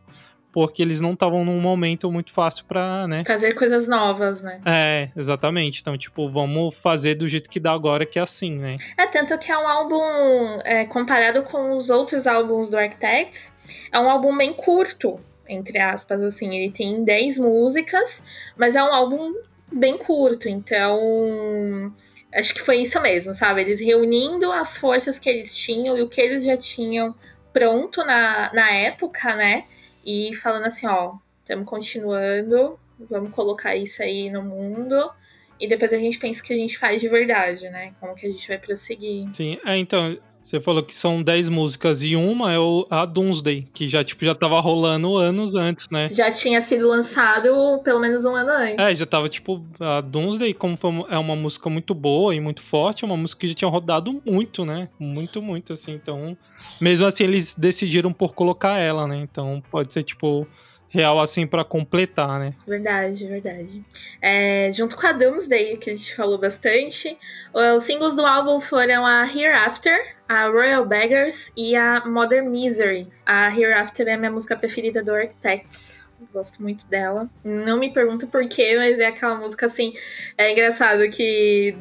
[0.53, 3.23] porque eles não estavam num momento muito fácil para, né?
[3.25, 4.61] Fazer coisas novas, né?
[4.63, 5.81] É, exatamente.
[5.81, 8.77] Então, tipo, vamos fazer do jeito que dá agora, que é assim, né?
[8.95, 13.51] É, tanto que é um álbum, é, comparado com os outros álbuns do Architects,
[13.91, 16.55] é um álbum bem curto entre aspas, assim.
[16.55, 18.23] Ele tem 10 músicas,
[18.57, 19.33] mas é um álbum
[19.71, 21.93] bem curto, então.
[22.33, 23.61] Acho que foi isso mesmo, sabe?
[23.61, 27.15] Eles reunindo as forças que eles tinham e o que eles já tinham
[27.51, 29.65] pronto na, na época, né?
[30.03, 32.79] E falando assim: ó, estamos continuando,
[33.09, 35.11] vamos colocar isso aí no mundo.
[35.59, 37.93] E depois a gente pensa o que a gente faz de verdade, né?
[37.99, 39.29] Como que a gente vai prosseguir.
[39.33, 43.67] Sim, é, então, você falou que são 10 músicas e uma é o, a Doomsday,
[43.73, 46.09] que já, tipo, já tava rolando anos antes, né?
[46.11, 48.77] Já tinha sido lançado pelo menos um ano antes.
[48.77, 52.61] É, já tava, tipo, a Doomsday, como foi, é uma música muito boa e muito
[52.61, 54.89] forte, é uma música que já tinha rodado muito, né?
[54.99, 55.93] Muito, muito, assim.
[55.93, 56.37] Então,
[56.79, 59.17] mesmo assim, eles decidiram por colocar ela, né?
[59.17, 60.47] Então, pode ser, tipo,
[60.93, 62.53] real assim para completar, né?
[62.67, 63.83] Verdade, verdade.
[64.21, 67.17] É, junto com a Doomsday, que a gente falou bastante,
[67.51, 73.07] os singles do álbum foram a Hereafter, a Royal Beggars e a Modern Misery.
[73.23, 76.09] A Hereafter é minha música preferida do Architects.
[76.33, 77.29] Gosto muito dela.
[77.43, 79.93] Não me pergunto porquê, mas é aquela música assim.
[80.35, 81.75] É engraçado que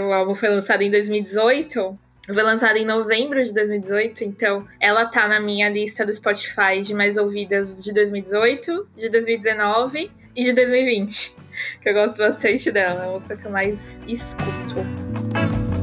[0.00, 5.26] o álbum foi lançado em 2018 foi lançada em novembro de 2018, então ela tá
[5.26, 11.36] na minha lista do Spotify de mais ouvidas de 2018, de 2019 e de 2020.
[11.80, 15.81] Que eu gosto bastante dela, é a música que eu mais escuto.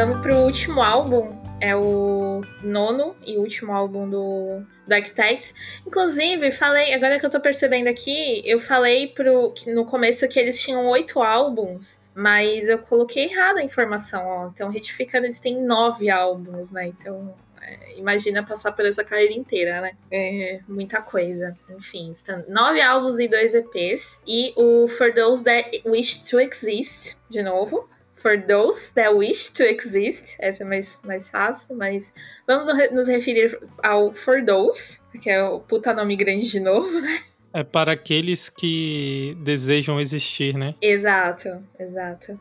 [0.00, 5.54] Vamos pro último álbum é o nono e último álbum do, do Architects.
[5.86, 10.58] Inclusive, falei, agora que eu tô percebendo aqui, eu falei pro, no começo que eles
[10.58, 14.46] tinham oito álbuns, mas eu coloquei errado a informação, ó.
[14.46, 16.86] Então, retificando, eles têm nove álbuns, né?
[16.86, 19.92] Então, é, imagina passar por essa carreira inteira, né?
[20.10, 21.54] É muita coisa.
[21.76, 24.22] Enfim, estão nove álbuns e dois EPs.
[24.26, 27.86] E o For Those That Wish to Exist, de novo
[28.20, 30.36] For Those That Wish to Exist.
[30.38, 32.14] Essa é mais, mais fácil, mas
[32.46, 37.22] vamos nos referir ao For Those, que é o puta nome grande de novo, né?
[37.52, 40.74] É para aqueles que desejam existir, né?
[40.80, 42.38] Exato, exato.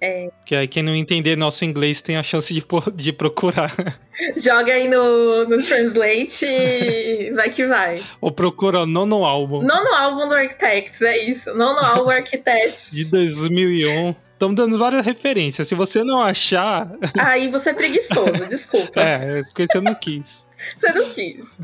[0.00, 0.30] É...
[0.44, 2.64] Que aí quem não entender nosso inglês tem a chance de,
[2.94, 3.72] de procurar.
[4.36, 8.02] Joga aí no, no Translate e vai que vai.
[8.20, 9.62] Ou procura nono álbum.
[9.62, 11.54] Nono álbum do Architects, é isso.
[11.54, 12.90] Nono álbum Architects.
[12.92, 14.14] De 2001.
[14.42, 15.68] Estamos dando várias referências.
[15.68, 16.90] Se você não achar.
[17.16, 19.00] Aí você é preguiçoso, desculpa.
[19.00, 20.48] É, porque você não quis.
[20.76, 21.60] Você não quis.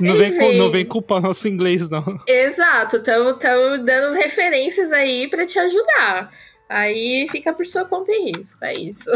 [0.00, 2.04] Não vem, com, não vem culpar nosso inglês, não.
[2.28, 3.36] Exato, estamos
[3.84, 6.32] dando referências aí para te ajudar.
[6.68, 9.10] Aí fica por sua conta e risco, é isso.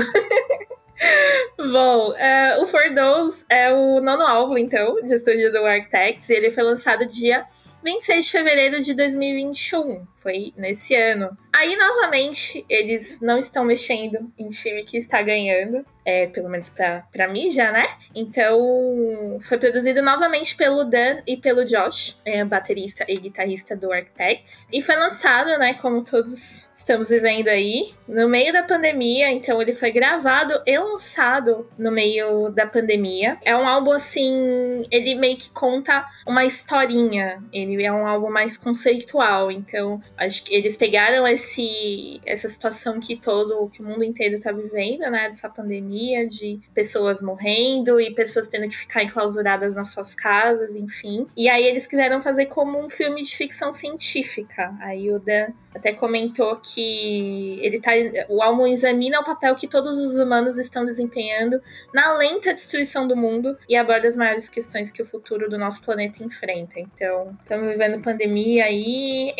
[1.57, 6.35] Bom, uh, o For Those é o nono álbum, então, de estúdio do Architects, e
[6.35, 7.46] ele foi lançado dia
[7.85, 10.05] 26 de fevereiro de 2021.
[10.24, 11.37] Foi nesse ano.
[11.54, 15.84] Aí, novamente, eles não estão mexendo em time que está ganhando.
[16.06, 17.87] É, pelo menos pra, pra já, né?
[18.14, 24.68] Então, foi produzido novamente pelo Dan e pelo Josh, é, baterista e guitarrista do Architects.
[24.70, 29.30] E foi lançado, né, como todos estamos vivendo aí, no meio da pandemia.
[29.30, 33.38] Então, ele foi gravado e lançado no meio da pandemia.
[33.42, 37.42] É um álbum, assim, ele meio que conta uma historinha.
[37.50, 39.50] Ele é um álbum mais conceitual.
[39.50, 44.53] Então, Acho que eles pegaram esse, essa situação que todo, que o mundo inteiro está
[44.53, 45.27] vivendo, né?
[45.27, 51.27] Dessa pandemia, de pessoas morrendo e pessoas tendo que ficar enclausuradas nas suas casas, enfim.
[51.37, 54.74] E aí eles quiseram fazer como um filme de ficção científica.
[54.81, 57.90] Aí o Dan até comentou que ele tá.
[58.29, 61.61] O álbum examina o papel que todos os humanos estão desempenhando
[61.92, 65.83] na lenta destruição do mundo e aborda as maiores questões que o futuro do nosso
[65.83, 66.79] planeta enfrenta.
[66.79, 69.35] Então, estamos vivendo pandemia aí,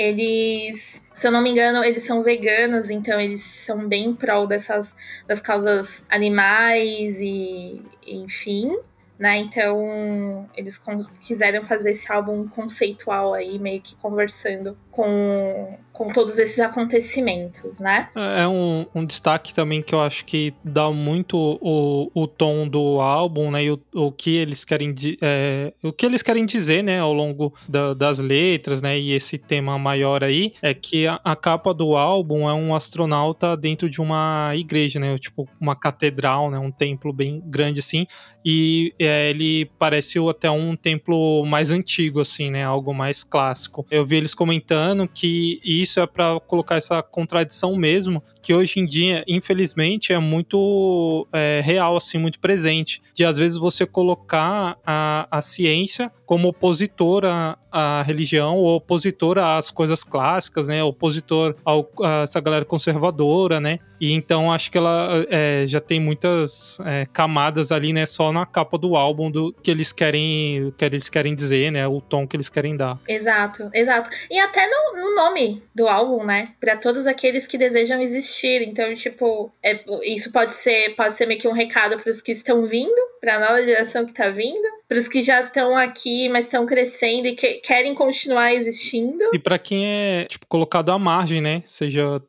[0.65, 4.47] eles se eu não me engano, eles são veganos, então eles são bem em prol
[4.47, 4.97] dessas
[5.27, 8.77] das causas animais e, enfim
[9.19, 9.39] né?
[9.39, 10.81] Então eles
[11.23, 18.09] quiseram fazer esse álbum conceitual aí, meio que conversando com, com todos esses acontecimentos, né?
[18.15, 22.69] É, é um, um destaque também que eu acho que dá muito o, o tom
[22.69, 23.65] do álbum, né?
[23.65, 27.01] E o, o que eles querem é, o que eles querem dizer, né?
[27.01, 28.97] Ao longo da, das letras, né?
[28.99, 33.57] E esse tema maior aí é que a, a, capa do álbum é um astronauta
[33.57, 35.19] dentro de uma igreja, né?
[35.19, 36.59] Tipo uma catedral, né?
[36.59, 38.07] Um templo bem grande assim.
[38.45, 42.63] E é, ele parece até um templo mais antigo, assim, né?
[42.63, 43.87] Algo mais clássico.
[43.91, 48.87] Eu vi eles comentando que isso é para colocar essa contradição mesmo, que hoje em
[48.87, 53.03] dia, infelizmente, é muito é, real, assim, muito presente.
[53.15, 59.71] De às vezes você colocar a, a ciência como opositora à religião, ou opositora às
[59.71, 60.83] coisas clássicas, né?
[60.83, 63.79] Opositor ao, a essa galera conservadora, né?
[64.01, 68.07] E então acho que ela é, já tem muitas é, camadas ali, né?
[68.07, 71.87] Só na capa do álbum do que eles querem, que eles querem dizer, né?
[71.87, 72.99] O tom que eles querem dar.
[73.09, 74.09] Exato, exato.
[74.31, 76.53] E até no, no nome do álbum, né?
[76.61, 78.63] Para todos aqueles que desejam existir.
[78.63, 82.33] Então, tipo, é, isso pode ser, pode ser meio que um recado para os que
[82.33, 86.29] estão vindo, para a nova geração que está vindo, para os que já estão aqui,
[86.29, 89.25] mas estão crescendo e que querem continuar existindo.
[89.33, 91.63] E para quem é, tipo, colocado à margem, né?
[91.67, 92.21] Seja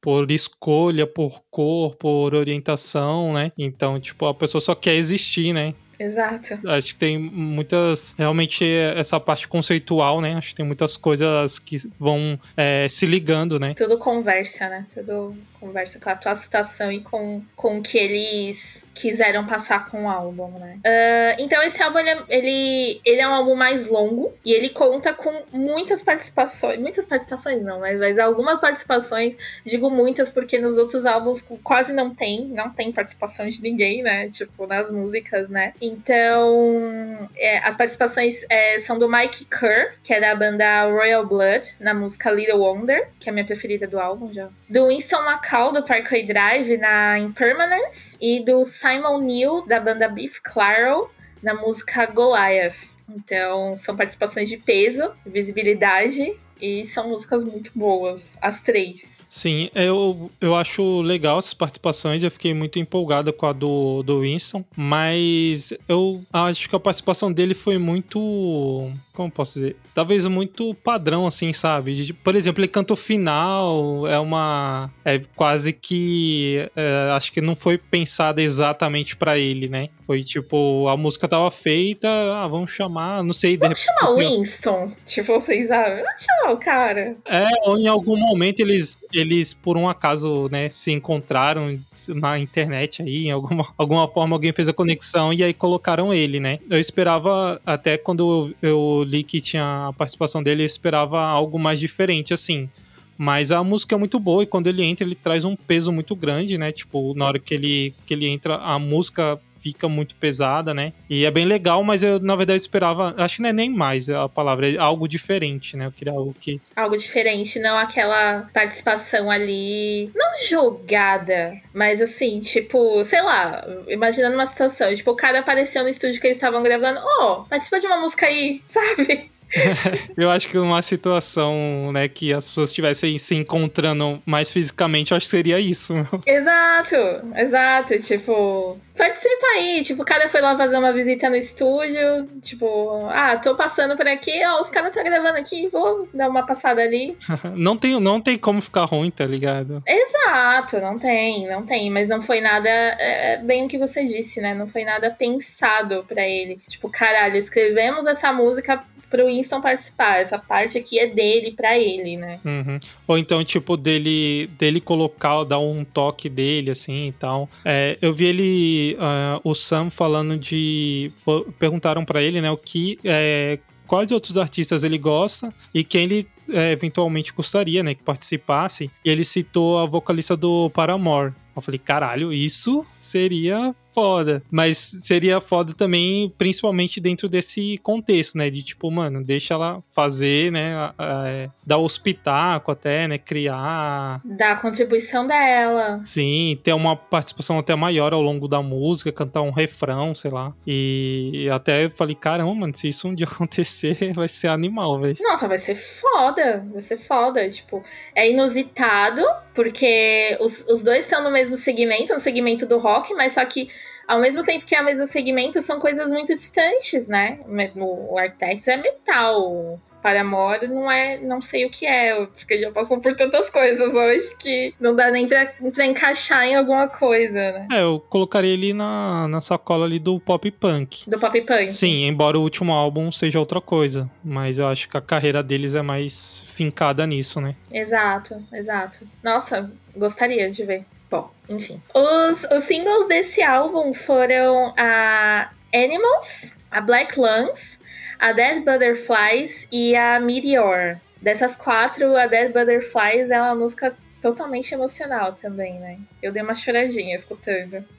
[0.00, 3.52] por escolha, por cor, por orientação, né?
[3.56, 5.74] Então, tipo, a pessoa só quer existir, né?
[5.98, 6.58] Exato.
[6.68, 8.14] Acho que tem muitas.
[8.18, 10.34] Realmente, essa parte conceitual, né?
[10.34, 13.74] Acho que tem muitas coisas que vão é, se ligando, né?
[13.74, 14.86] Tudo conversa, né?
[14.92, 20.04] Tudo conversa com a tua situação e com, com o que eles quiseram passar com
[20.04, 20.78] o álbum, né?
[20.84, 24.68] Uh, então esse álbum, ele, é, ele, ele, é um álbum mais longo e ele
[24.68, 30.76] conta com muitas participações, muitas participações não, mas, mas algumas participações, digo muitas porque nos
[30.76, 34.28] outros álbuns quase não tem, não tem participação de ninguém, né?
[34.28, 35.72] Tipo, nas músicas, né?
[35.80, 41.76] Então, é, as participações é, são do Mike Kerr, que é da banda Royal Blood,
[41.80, 44.48] na música Little Wonder, que é a minha preferida do álbum já.
[44.68, 50.40] Do Winston McCall do Parkway Drive na Impermanence e do Simon Neil da banda Beef
[50.42, 51.08] Claro
[51.40, 52.74] na música Goliath.
[53.08, 59.28] Então, são participações de peso, visibilidade e são músicas muito boas, as três.
[59.30, 64.20] Sim, eu, eu acho legal essas participações, eu fiquei muito empolgada com a do, do
[64.20, 69.76] Winston, mas eu acho que a participação dele foi muito como posso dizer?
[69.94, 72.12] Talvez muito padrão, assim, sabe?
[72.14, 74.90] Por exemplo, ele canta o final, é uma.
[75.04, 76.68] É quase que.
[76.74, 79.88] É, acho que não foi pensada exatamente para ele, né?
[80.06, 83.56] Foi tipo, a música tava feita, ah, vamos chamar, não sei.
[83.56, 86.02] Vamos chamar o Winston, tipo, vocês sabem?
[86.02, 87.16] Vamos chamar o cara.
[87.24, 93.02] É, ou em algum momento eles, eles por um acaso, né, se encontraram na internet
[93.02, 96.58] aí, em alguma, alguma forma alguém fez a conexão e aí colocaram ele, né?
[96.68, 101.58] Eu esperava, até quando eu, eu li que tinha a participação dele, eu esperava algo
[101.58, 102.68] mais diferente, assim.
[103.16, 106.16] Mas a música é muito boa e quando ele entra, ele traz um peso muito
[106.16, 106.72] grande, né?
[106.72, 110.92] Tipo, na hora que ele, que ele entra, a música fica muito pesada, né?
[111.08, 113.14] E é bem legal, mas eu, na verdade, esperava.
[113.16, 115.86] Acho que não é nem mais a palavra, é algo diferente, né?
[115.86, 116.60] Eu queria algo que.
[116.76, 120.10] Algo diferente, não aquela participação ali.
[120.14, 124.94] Não jogada, mas assim, tipo, sei lá, imaginando uma situação.
[124.94, 127.00] Tipo, o cara apareceu no estúdio que eles estavam gravando.
[127.02, 129.30] Ó, oh, participa de uma música aí, sabe?
[130.16, 135.16] eu acho que uma situação, né, que as pessoas estivessem se encontrando mais fisicamente, eu
[135.16, 135.94] acho que seria isso.
[136.26, 136.96] Exato,
[137.36, 137.98] exato.
[137.98, 139.82] Tipo, participa aí.
[139.82, 142.28] Tipo, o cara foi lá fazer uma visita no estúdio.
[142.42, 146.46] Tipo, ah, tô passando por aqui, ó, os caras tá gravando aqui, vou dar uma
[146.46, 147.16] passada ali.
[147.54, 149.82] não, tem, não tem como ficar ruim, tá ligado?
[149.86, 151.90] Exato, não tem, não tem.
[151.90, 154.54] Mas não foi nada, é, é bem o que você disse, né?
[154.54, 156.60] Não foi nada pensado para ele.
[156.68, 158.82] Tipo, caralho, escrevemos essa música
[159.14, 160.20] pro Winston participar.
[160.20, 162.40] Essa parte aqui é dele, para ele, né?
[162.44, 162.80] Uhum.
[163.06, 167.48] Ou então, tipo, dele, dele colocar, dar um toque dele, assim e tal.
[167.64, 171.12] É, eu vi ele, uh, o Sam falando de.
[171.60, 172.98] Perguntaram para ele, né, o que.
[173.04, 178.90] É, quais outros artistas ele gosta e quem ele é, eventualmente gostaria, né, que participasse.
[179.04, 181.32] E ele citou a vocalista do Paramore.
[181.54, 184.42] Eu falei, caralho, isso seria foda.
[184.50, 188.50] Mas seria foda também, principalmente dentro desse contexto, né?
[188.50, 190.92] De tipo, mano, deixa ela fazer, né?
[190.98, 193.16] É, dar o espetáculo até, né?
[193.16, 194.20] Criar.
[194.24, 196.00] Dar a contribuição dela.
[196.02, 200.52] Sim, ter uma participação até maior ao longo da música, cantar um refrão, sei lá.
[200.66, 205.16] E até falei, caramba, mano, se isso um dia acontecer, vai ser animal, velho.
[205.20, 206.66] Nossa, vai ser foda.
[206.72, 207.48] Vai ser foda.
[207.48, 207.84] Tipo,
[208.14, 209.22] é inusitado,
[209.54, 213.68] porque os, os dois estão no mesmo segmento, no segmento do rock, mas só que
[214.06, 217.40] ao mesmo tempo que é o mesmo segmento, são coisas muito distantes, né?
[217.76, 223.00] O Architects é metal, Paramore não é, não sei o que é, porque já passou
[223.00, 227.68] por tantas coisas hoje que não dá nem pra, pra encaixar em alguma coisa, né?
[227.72, 231.08] É, eu colocaria ele na, na sacola ali do pop punk.
[231.08, 231.66] Do pop punk.
[231.68, 235.74] Sim, embora o último álbum seja outra coisa, mas eu acho que a carreira deles
[235.74, 237.54] é mais fincada nisso, né?
[237.72, 239.08] Exato, exato.
[239.22, 240.84] Nossa, gostaria de ver.
[241.14, 241.80] Bom, enfim.
[241.94, 247.78] Os, os singles desse álbum foram a Animals, a Black Lungs,
[248.18, 250.96] a Dead Butterflies e a Meteor.
[251.22, 255.98] Dessas quatro, a Dead Butterflies é uma música totalmente emocional também, né?
[256.20, 257.84] Eu dei uma choradinha escutando.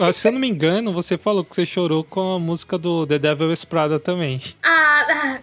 [0.00, 3.06] Ah, se eu não me engano, você falou que você chorou com a música do
[3.06, 4.42] The Devil Wears Prada também.
[4.60, 5.40] Ah, ah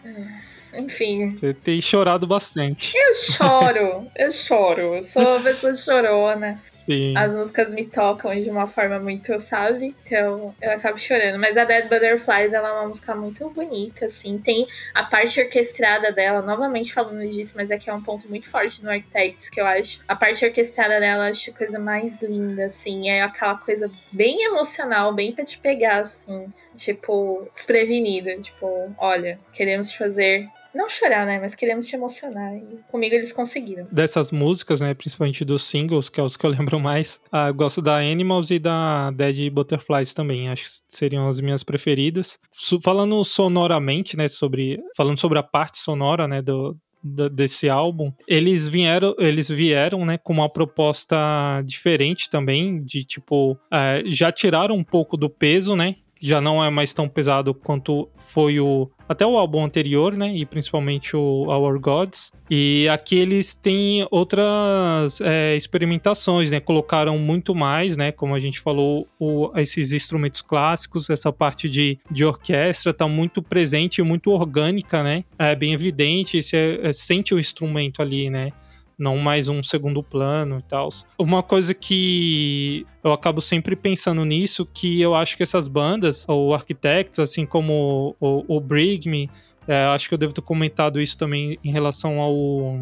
[0.75, 1.31] enfim.
[1.31, 2.93] Você tem chorado bastante.
[2.95, 4.95] Eu choro, eu choro.
[4.95, 6.61] Eu sou uma pessoa chorona.
[6.85, 7.15] Sim.
[7.17, 9.95] As músicas me tocam de uma forma muito, sabe?
[10.05, 11.39] Então eu acabo chorando.
[11.39, 14.37] Mas a Dead Butterflies, ela é uma música muito bonita, assim.
[14.37, 18.83] Tem a parte orquestrada dela, novamente falando disso, mas que é um ponto muito forte
[18.83, 20.01] no Architects, que eu acho.
[20.07, 23.09] A parte orquestrada dela, eu acho a coisa mais linda, assim.
[23.09, 26.51] É aquela coisa bem emocional, bem pra te pegar, assim.
[26.75, 28.35] Tipo, desprevenida.
[28.41, 31.39] Tipo, olha, queremos te fazer não chorar, né?
[31.39, 32.55] Mas queremos te emocionar.
[32.55, 33.87] E comigo eles conseguiram.
[33.91, 34.93] Dessas músicas, né?
[34.93, 37.19] Principalmente dos singles, que é os que eu lembro mais.
[37.31, 40.49] Ah, eu gosto da Animals e da Dead Butterflies também.
[40.49, 42.39] Acho que seriam as minhas preferidas.
[42.81, 44.27] Falando sonoramente, né?
[44.27, 44.79] Sobre.
[44.95, 46.41] Falando sobre a parte sonora, né?
[46.41, 51.17] Do, desse álbum, eles vieram, eles vieram, né, com uma proposta
[51.65, 56.69] diferente também, de tipo, é, já tiraram um pouco do peso, né, já não é
[56.69, 60.33] mais tão pesado quanto foi o até o álbum anterior, né?
[60.33, 62.31] E principalmente o Our Gods.
[62.49, 66.61] E aqui eles têm outras é, experimentações, né?
[66.61, 68.13] Colocaram muito mais, né?
[68.13, 73.41] Como a gente falou, o, esses instrumentos clássicos, essa parte de, de orquestra tá muito
[73.41, 75.25] presente, muito orgânica, né?
[75.37, 78.53] É bem evidente, você é, sente o instrumento ali, né?
[78.97, 80.89] Não mais um segundo plano e tal.
[81.17, 86.53] Uma coisa que eu acabo sempre pensando nisso, que eu acho que essas bandas, ou
[86.53, 89.29] Architects, assim como o, o Brig Me,
[89.67, 92.77] é, acho que eu devo ter comentado isso também em relação ao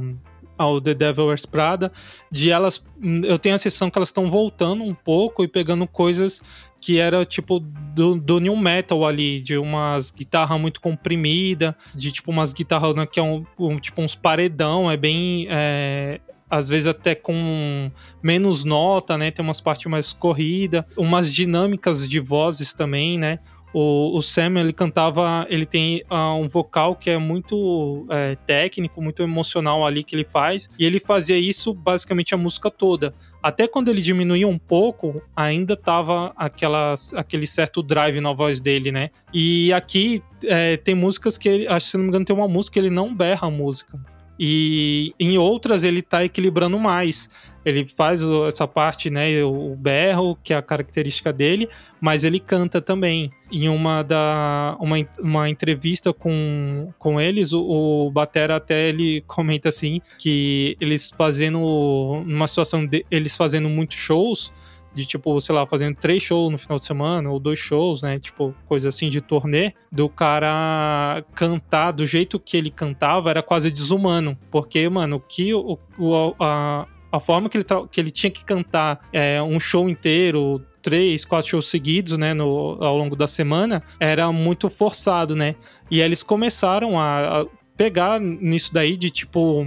[0.62, 1.92] ao The Devil Wears Prada,
[2.30, 2.86] de elas,
[3.24, 6.40] eu tenho a sensação que elas estão voltando um pouco e pegando coisas
[6.82, 12.32] que era tipo do, do new metal ali, de umas guitarra muito comprimida, de tipo
[12.32, 16.20] umas guitarras né, que é um, um, tipo uns paredão, é bem é,
[16.50, 17.90] às vezes até com
[18.22, 19.32] menos nota, né?
[19.32, 23.40] Tem umas partes mais corrida, umas dinâmicas de vozes também, né?
[23.74, 29.02] O, o Sam, ele cantava, ele tem uh, um vocal que é muito é, técnico,
[29.02, 33.14] muito emocional ali que ele faz, e ele fazia isso basicamente a música toda.
[33.42, 38.92] Até quando ele diminuía um pouco, ainda tava aquela, aquele certo drive na voz dele,
[38.92, 39.10] né?
[39.34, 42.48] E aqui é, tem músicas que ele, acho que se não me engano, tem uma
[42.48, 44.00] música que ele não berra a música.
[44.44, 47.30] E em outras ele tá equilibrando mais.
[47.64, 51.70] Ele faz essa parte, né, o berro, que é a característica dele,
[52.02, 53.30] mas ele canta também.
[53.52, 59.70] Em uma da uma, uma entrevista com, com eles, o, o Batera até ele comenta
[59.70, 64.52] assim que eles fazendo numa situação de, eles fazendo muitos shows,
[64.94, 68.20] de tipo, sei lá, fazendo três shows no final de semana, ou dois shows, né?
[68.20, 73.72] Tipo, coisa assim de turnê, do cara cantar do jeito que ele cantava era quase
[73.72, 74.38] desumano.
[74.50, 79.08] Porque, mano, que o, o a, a forma que ele, que ele tinha que cantar
[79.12, 84.32] é, um show inteiro, três, quatro shows seguidos, né, no, ao longo da semana, era
[84.32, 85.56] muito forçado, né?
[85.90, 89.66] E eles começaram a, a pegar nisso daí de tipo.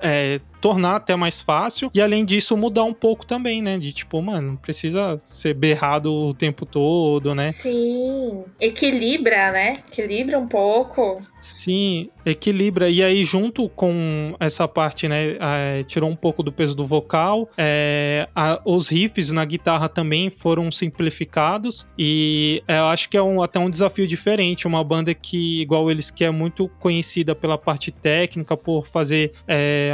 [0.00, 3.76] É, tornar até mais fácil e além disso mudar um pouco também, né?
[3.76, 7.52] De tipo, mano, não precisa ser berrado o tempo todo, né?
[7.52, 9.82] Sim, equilibra, né?
[9.86, 11.20] Equilibra um pouco.
[11.38, 12.88] Sim, equilibra.
[12.88, 15.36] E aí, junto com essa parte, né?
[15.38, 17.50] É, tirou um pouco do peso do vocal.
[17.58, 21.86] É, a, os riffs na guitarra também foram simplificados.
[21.98, 24.66] E é, eu acho que é um, até um desafio diferente.
[24.66, 29.92] Uma banda que, igual eles, que é muito conhecida pela parte técnica, por fazer é,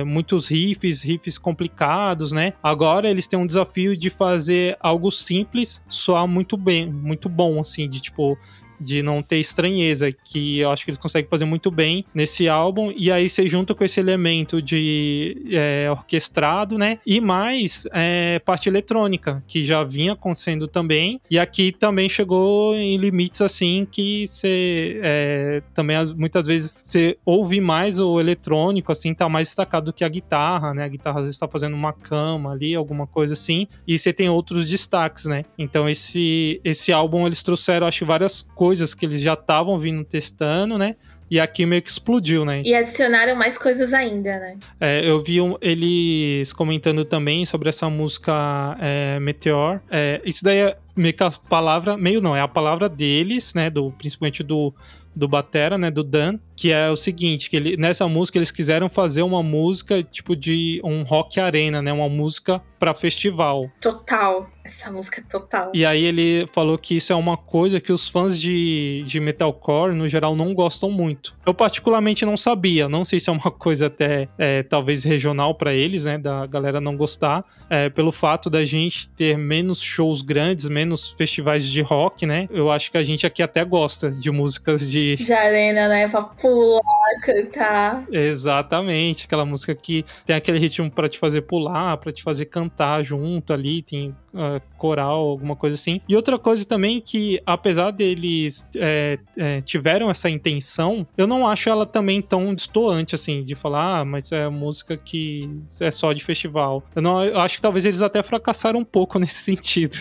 [0.00, 2.52] é muitos riffs, riffs complicados, né?
[2.62, 7.88] Agora eles têm um desafio de fazer algo simples soar muito bem, muito bom, assim,
[7.88, 8.36] de tipo,
[8.84, 12.92] de não ter estranheza, que eu acho que eles conseguem fazer muito bem nesse álbum.
[12.96, 16.98] E aí você junta com esse elemento de é, orquestrado, né?
[17.06, 21.20] E mais é, parte eletrônica, que já vinha acontecendo também.
[21.30, 27.60] E aqui também chegou em limites assim que você é, também muitas vezes você ouve
[27.60, 30.84] mais o eletrônico, assim, tá mais destacado do que a guitarra, né?
[30.84, 33.66] A guitarra às vezes tá fazendo uma cama ali, alguma coisa assim.
[33.86, 35.44] E você tem outros destaques, né?
[35.58, 40.04] Então esse, esse álbum eles trouxeram, acho, várias coisas coisas que eles já estavam vindo
[40.04, 40.96] testando, né?
[41.30, 42.60] E aqui meio que explodiu, né?
[42.64, 44.56] E adicionaram mais coisas ainda, né?
[44.80, 49.80] É, eu vi um, eles comentando também sobre essa música é, Meteor.
[49.90, 53.70] É, isso daí é meio que a palavra, meio não, é a palavra deles, né?
[53.70, 54.74] Do, principalmente do,
[55.14, 55.90] do Batera, né?
[55.90, 60.02] Do Dan, que é o seguinte, que ele, nessa música eles quiseram fazer uma música
[60.02, 61.92] tipo de um rock arena, né?
[61.92, 63.70] Uma música para festival.
[63.80, 65.70] Total, essa música é total.
[65.74, 69.94] E aí ele falou que isso é uma coisa que os fãs de, de metalcore
[69.94, 71.34] no geral não gostam muito.
[71.46, 75.72] Eu particularmente não sabia, não sei se é uma coisa até é, talvez regional para
[75.72, 76.18] eles, né?
[76.18, 81.66] Da galera não gostar, é, pelo fato da gente ter menos shows grandes, menos festivais
[81.70, 82.48] de rock, né?
[82.50, 86.08] Eu acho que a gente aqui até gosta de músicas de de arena, né?
[86.08, 88.04] Pra pular, cantar.
[88.12, 93.02] Exatamente, aquela música que tem aquele ritmo para te fazer pular, para te fazer cantar
[93.02, 96.02] junto ali, tem uh, coral, alguma coisa assim.
[96.06, 101.70] E outra coisa também que, apesar deles é, é, tiveram essa intenção, eu não acho
[101.70, 105.48] ela também tão destoante, assim, de falar, ah, mas é música que
[105.80, 106.82] é só de festival.
[106.94, 109.96] Eu, não, eu acho que talvez eles até fracassaram um pouco nesse sentido.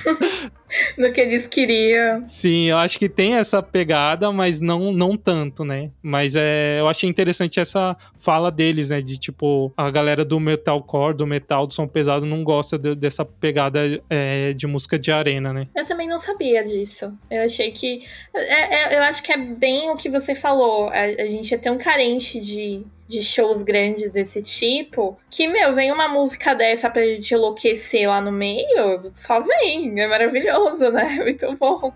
[0.97, 2.25] no que eles queriam.
[2.25, 5.91] Sim, eu acho que tem essa pegada, mas não, não tanto, né?
[6.01, 9.01] Mas é, eu achei interessante essa fala deles, né?
[9.01, 13.25] De tipo, a galera do metalcore, do metal, do som pesado, não gosta de, dessa
[13.25, 15.67] pegada é, de música de arena, né?
[15.75, 17.13] Eu também não sabia disso.
[17.29, 18.01] Eu achei que.
[18.33, 20.89] É, é, eu acho que é bem o que você falou.
[20.89, 25.91] A, a gente é tão carente de de shows grandes desse tipo, que, meu, vem
[25.91, 29.99] uma música dessa pra gente enlouquecer lá no meio, só vem.
[29.99, 31.17] É maravilhoso, né?
[31.21, 31.93] Muito bom.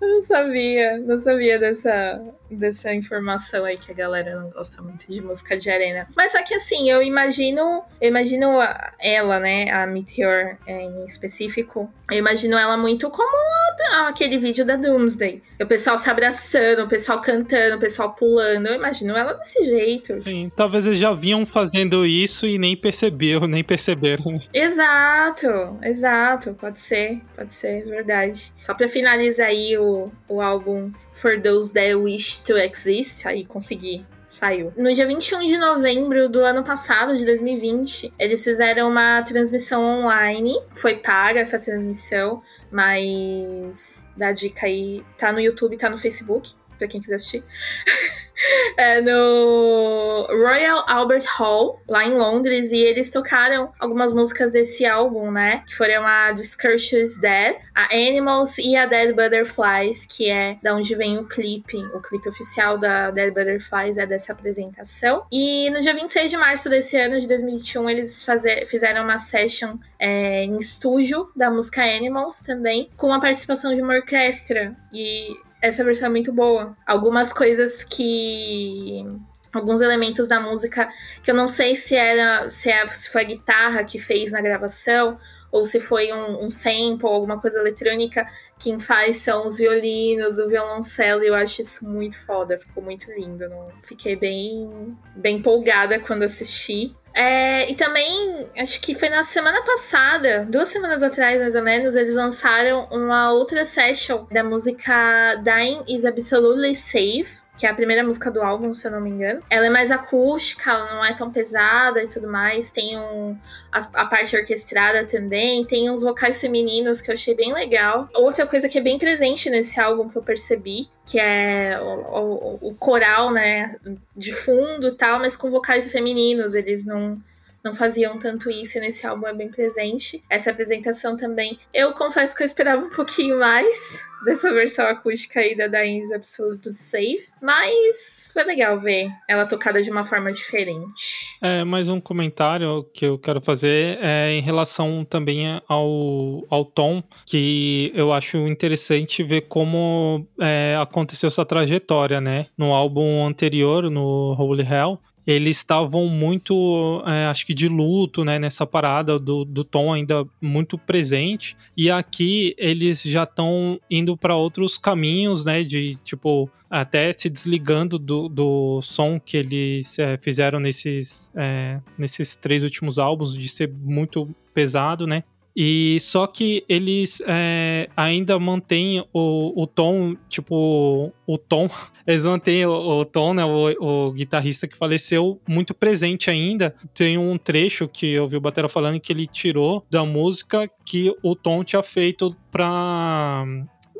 [0.00, 5.10] Eu não sabia, não sabia dessa, dessa informação aí que a galera não gosta muito
[5.10, 6.08] de música de arena.
[6.16, 8.58] Mas só que assim, eu imagino, eu imagino
[8.98, 13.52] ela, né, a Meteor é, em específico, eu imagino ela muito como
[13.90, 15.42] a, aquele vídeo da Doomsday.
[15.60, 18.66] O pessoal se abraçando, o pessoal cantando, o pessoal pulando.
[18.66, 20.18] Eu imagino ela desse jeito.
[20.18, 24.40] Sim, talvez eles já vinham fazendo isso e nem perceberam, nem perceberam.
[24.52, 26.54] Exato, exato.
[26.54, 28.52] Pode ser, pode ser, verdade.
[28.56, 34.04] Só pra finalizar aí o, o álbum For Those That Wish to Exist, aí consegui
[34.32, 34.72] saiu.
[34.76, 40.58] No dia 21 de novembro do ano passado, de 2020, eles fizeram uma transmissão online.
[40.74, 45.04] Foi paga essa transmissão, mas dá dica aí.
[45.18, 47.44] Tá no YouTube, tá no Facebook, pra quem quiser assistir.
[48.76, 55.30] é, no Royal Albert Hall, lá em Londres, e eles tocaram algumas músicas desse álbum,
[55.30, 55.62] né?
[55.66, 60.94] Que foram a Discursus Dead, a Animals e a Dead Butterflies, que é da onde
[60.94, 61.78] vem o clipe.
[61.94, 65.24] O clipe oficial da Dead Butterflies é dessa apresentação.
[65.30, 68.26] E no dia 26 de março desse ano, de 2021, eles
[68.66, 73.94] fizeram uma session é, em estúdio da música Animals também, com a participação de uma
[73.94, 74.74] orquestra.
[74.92, 76.76] E essa versão é muito boa.
[76.84, 79.04] Algumas coisas que
[79.52, 80.90] alguns elementos da música
[81.22, 84.40] que eu não sei se era se, é, se foi a guitarra que fez na
[84.40, 85.18] gravação
[85.52, 88.26] ou se foi um, um sample, alguma coisa eletrônica.
[88.58, 93.12] Quem faz são os violinos, o violoncelo, e eu acho isso muito foda, ficou muito
[93.12, 93.46] lindo.
[93.48, 93.68] Não?
[93.82, 96.96] Fiquei bem, bem empolgada quando assisti.
[97.14, 101.94] É, e também, acho que foi na semana passada, duas semanas atrás mais ou menos,
[101.94, 108.02] eles lançaram uma outra session da música Dying is Absolutely Safe que é a primeira
[108.02, 109.40] música do álbum, se eu não me engano.
[109.48, 112.70] Ela é mais acústica, ela não é tão pesada e tudo mais.
[112.70, 113.38] Tem um,
[113.70, 118.08] a, a, parte orquestrada também, tem uns vocais femininos que eu achei bem legal.
[118.14, 122.70] Outra coisa que é bem presente nesse álbum que eu percebi, que é o, o,
[122.70, 123.76] o coral, né,
[124.16, 126.56] de fundo e tal, mas com vocais femininos.
[126.56, 127.22] Eles não
[127.64, 130.22] não faziam tanto isso e nesse álbum é bem presente.
[130.28, 135.56] Essa apresentação também, eu confesso que eu esperava um pouquinho mais dessa versão acústica aí
[135.56, 141.36] da Dain's Absolute Safe, mas foi legal ver ela tocada de uma forma diferente.
[141.40, 147.02] É, mais um comentário que eu quero fazer é em relação também ao, ao tom,
[147.26, 152.46] que eu acho interessante ver como é, aconteceu essa trajetória, né?
[152.56, 158.38] No álbum anterior, no Holy Hell, eles estavam muito, é, acho que de luto, né,
[158.38, 161.56] nessa parada do, do tom ainda muito presente.
[161.76, 167.98] E aqui eles já estão indo para outros caminhos, né, de tipo, até se desligando
[167.98, 173.68] do, do som que eles é, fizeram nesses, é, nesses três últimos álbuns, de ser
[173.68, 175.24] muito pesado, né?
[175.54, 181.68] E só que eles é, ainda mantêm o, o tom, tipo, o tom,
[182.06, 183.44] eles mantêm o, o tom, né?
[183.44, 186.74] O, o, guitarrista que faleceu muito presente ainda.
[186.94, 191.14] Tem um trecho que eu vi o Batera falando que ele tirou da música que
[191.22, 193.44] o tom tinha feito pra.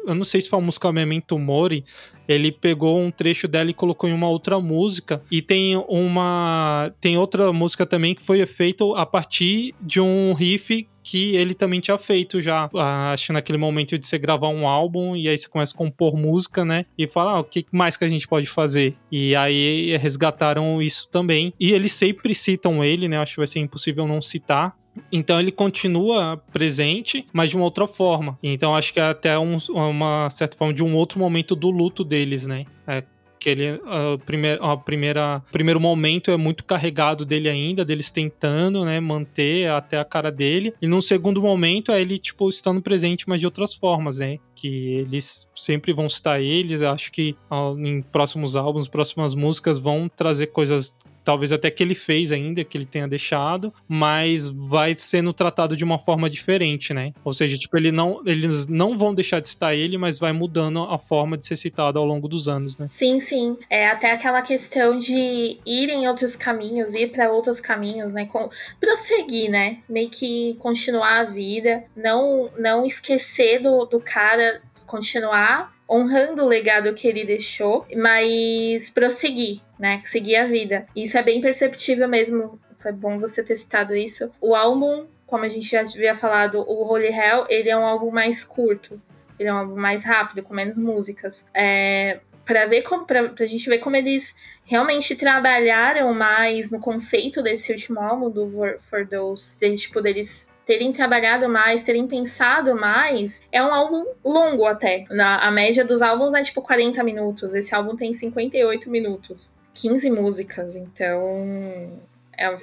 [0.07, 1.85] Eu não sei se foi a música Memento Mori,
[2.29, 5.23] ele pegou um trecho dela e colocou em uma outra música.
[5.31, 6.93] E tem uma.
[7.01, 11.81] Tem outra música também que foi feita a partir de um riff que ele também
[11.81, 12.69] tinha feito já.
[13.13, 16.65] Acho naquele momento de você gravar um álbum e aí você começa a compor música,
[16.65, 16.87] né?
[16.97, 18.97] E fala, ah, o que mais que a gente pode fazer?
[19.11, 21.53] E aí resgataram isso também.
[21.59, 23.19] E eles sempre citam ele, né?
[23.19, 24.77] Acho que vai ser impossível não citar.
[25.11, 28.39] Então ele continua presente, mas de uma outra forma.
[28.43, 32.05] Então acho que é até um, uma certa forma de um outro momento do luto
[32.05, 32.67] deles, né?
[32.87, 33.03] É,
[33.43, 38.85] que ele a primeira, a primeira primeiro momento é muito carregado dele ainda, deles tentando,
[38.85, 40.73] né, manter até a cara dele.
[40.81, 44.39] E num segundo momento é ele tipo estando presente, mas de outras formas, né?
[44.55, 47.35] Que eles sempre vão citar eles, acho que
[47.79, 52.77] em próximos álbuns, próximas músicas vão trazer coisas talvez até que ele fez ainda, que
[52.77, 57.13] ele tenha deixado, mas vai sendo tratado de uma forma diferente, né?
[57.25, 60.83] Ou seja, tipo, ele não, eles não vão deixar de citar ele, mas vai mudando
[60.83, 62.87] a forma de ser citado ao longo dos anos, né?
[62.91, 63.57] Sim, sim.
[63.69, 68.27] É até aquela questão de ir em outros caminhos, ir para outros caminhos, né?
[68.27, 68.49] Com,
[68.81, 69.79] prosseguir, né?
[69.89, 76.95] Meio que continuar a vida, não, não esquecer do, do cara, continuar honrando o legado
[76.95, 80.01] que ele deixou, mas prosseguir, né?
[80.05, 80.87] Seguir a vida.
[80.95, 82.61] Isso é bem perceptível mesmo.
[82.79, 84.31] Foi bom você ter citado isso.
[84.41, 88.13] O álbum, como a gente já havia falado, o Holy Hell, ele é um álbum
[88.13, 89.03] mais curto.
[89.37, 91.49] Ele é um álbum mais rápido, com menos músicas.
[91.53, 97.43] É, para ver como pra, pra gente ver como eles realmente trabalharam mais no conceito
[97.43, 102.77] desse último álbum do For, For Those, de, tipo, deles terem trabalhado mais, terem pensado
[102.77, 105.07] mais, é um álbum longo até.
[105.11, 107.53] Na, a média dos álbuns é tipo 40 minutos.
[107.53, 109.61] Esse álbum tem 58 minutos.
[109.75, 112.01] 15 músicas, então
[112.37, 112.57] é,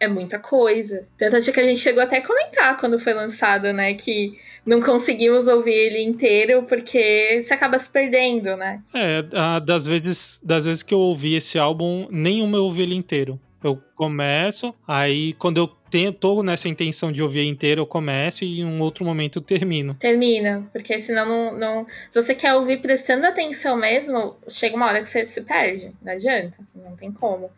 [0.00, 1.06] é muita coisa.
[1.18, 3.94] Tanto é que a gente chegou até a comentar quando foi lançado, né?
[3.94, 8.82] Que não conseguimos ouvir ele inteiro porque você acaba se perdendo, né?
[8.94, 9.22] É,
[9.60, 13.40] das vezes, das vezes que eu ouvi esse álbum, nenhuma eu ouvi ele inteiro.
[13.62, 15.79] Eu começo, aí quando eu
[16.18, 19.94] tô nessa intenção de ouvir inteiro, eu começo e em um outro momento eu termino.
[19.94, 21.86] Termina, porque senão não, não.
[22.08, 25.92] Se você quer ouvir prestando atenção mesmo, chega uma hora que você se perde.
[26.02, 27.50] Não adianta, não tem como.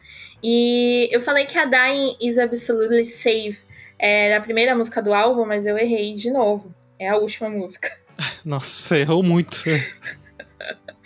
[0.42, 3.58] E eu falei que a Dying is Absolutely Safe
[3.98, 6.74] era a primeira música do álbum, mas eu errei de novo.
[6.98, 7.96] É a última música.
[8.44, 9.64] Nossa, errou muito.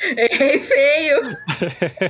[0.00, 1.20] errei feio.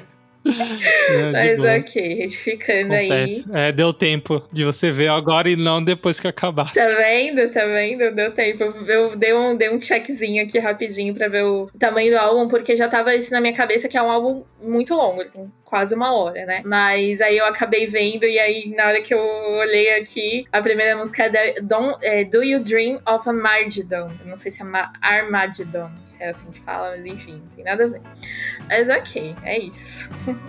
[0.46, 3.46] Não, Mas ok, retificando Acontece.
[3.52, 3.68] aí.
[3.68, 6.74] É, deu tempo de você ver agora e não depois que acabasse.
[6.74, 7.50] Tá vendo?
[7.50, 8.14] Tá vendo?
[8.14, 8.64] Deu tempo.
[8.64, 12.76] Eu dei um, dei um checkzinho aqui rapidinho pra ver o tamanho do álbum, porque
[12.76, 15.20] já tava isso na minha cabeça que é um álbum muito longo.
[15.20, 16.62] Ele tem quase uma hora, né?
[16.64, 20.96] Mas aí eu acabei vendo, e aí na hora que eu olhei aqui, a primeira
[20.96, 24.12] música é, da, Don't, é Do You Dream of a Margidon?
[24.20, 24.66] Eu não sei se é
[25.02, 28.00] Armageddon, se é assim que fala, mas enfim, não tem nada a ver.
[28.68, 30.10] Mas ok, é isso.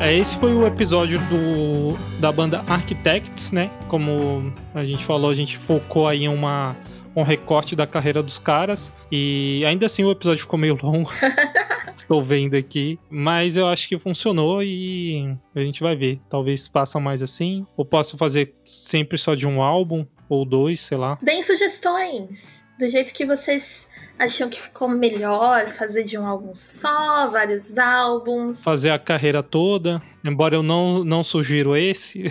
[0.00, 3.70] É, esse foi o episódio do, da banda Architects, né?
[3.86, 6.74] Como a gente falou, a gente focou aí em uma
[7.14, 8.92] um recorte da carreira dos caras.
[9.10, 11.10] E ainda assim o episódio ficou meio longo.
[11.94, 12.98] Estou vendo aqui.
[13.10, 16.20] Mas eu acho que funcionou e a gente vai ver.
[16.28, 17.66] Talvez faça mais assim.
[17.76, 21.18] Ou possa fazer sempre só de um álbum ou dois, sei lá.
[21.20, 22.64] Deem sugestões.
[22.78, 23.86] Do jeito que vocês
[24.18, 28.62] acham que ficou melhor fazer de um álbum só, vários álbuns.
[28.62, 30.00] Fazer a carreira toda.
[30.24, 32.24] Embora eu não, não sugiro esse.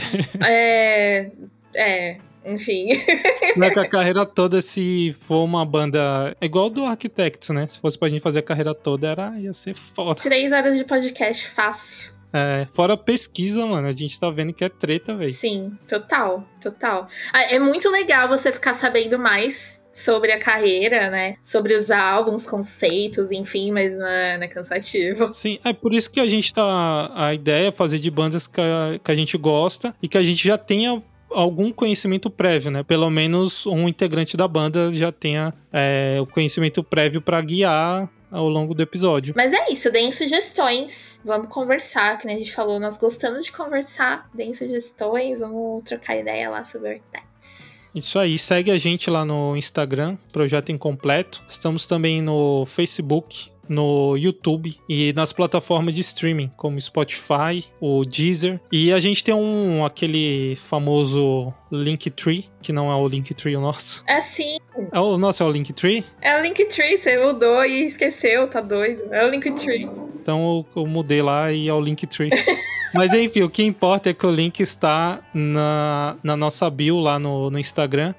[0.43, 1.31] é.
[1.75, 2.17] É.
[2.45, 2.89] Enfim.
[3.55, 6.35] Não é que a carreira toda, se for uma banda.
[6.39, 7.67] É igual do Architects, né?
[7.67, 10.21] Se fosse pra gente fazer a carreira toda, era, ia ser foda.
[10.21, 12.19] Três horas de podcast fácil.
[12.31, 15.33] É, fora pesquisa, mano, a gente tá vendo que é treta, velho.
[15.33, 17.07] Sim, total, total.
[17.33, 21.35] Ah, é muito legal você ficar sabendo mais sobre a carreira, né?
[21.41, 25.33] Sobre os álbuns, conceitos, enfim, mas mano, é cansativo.
[25.33, 27.11] Sim, é por isso que a gente tá.
[27.15, 30.23] A ideia é fazer de bandas que a, que a gente gosta e que a
[30.23, 32.83] gente já tenha algum conhecimento prévio, né?
[32.83, 38.47] Pelo menos um integrante da banda já tenha é, o conhecimento prévio para guiar ao
[38.47, 39.33] longo do episódio.
[39.35, 41.19] Mas é isso, deem sugestões.
[41.23, 44.29] Vamos conversar, que a gente falou, nós gostamos de conversar.
[44.33, 47.89] Deem sugestões, vamos trocar ideia lá sobre Architects.
[47.93, 51.43] Isso aí, segue a gente lá no Instagram, Projeto Incompleto.
[51.49, 58.59] Estamos também no Facebook, no YouTube e nas plataformas de streaming, como Spotify, o Deezer.
[58.71, 64.03] E a gente tem um aquele famoso Linktree, que não é o Linktree o nosso.
[64.07, 64.57] É sim.
[64.91, 66.03] É o nosso é o Linktree?
[66.19, 69.13] É o Linktree, você mudou e esqueceu, tá doido.
[69.13, 69.87] É o Linktree.
[70.21, 72.31] Então eu, eu mudei lá e é o Linktree.
[72.93, 77.19] Mas enfim, o que importa é que o link está na, na nossa bio lá
[77.19, 78.13] no, no Instagram.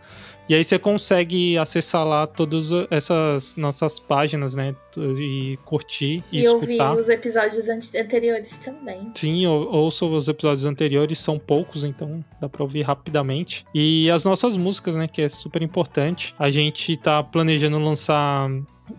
[0.50, 4.74] E aí você consegue acessar lá todas essas nossas páginas, né?
[4.96, 6.90] E curtir e, e escutar.
[6.90, 9.12] ouvir os episódios anteriores também.
[9.14, 13.64] Sim, ouça os episódios anteriores, são poucos, então dá pra ouvir rapidamente.
[13.72, 15.06] E as nossas músicas, né?
[15.06, 16.34] Que é super importante.
[16.36, 18.50] A gente tá planejando lançar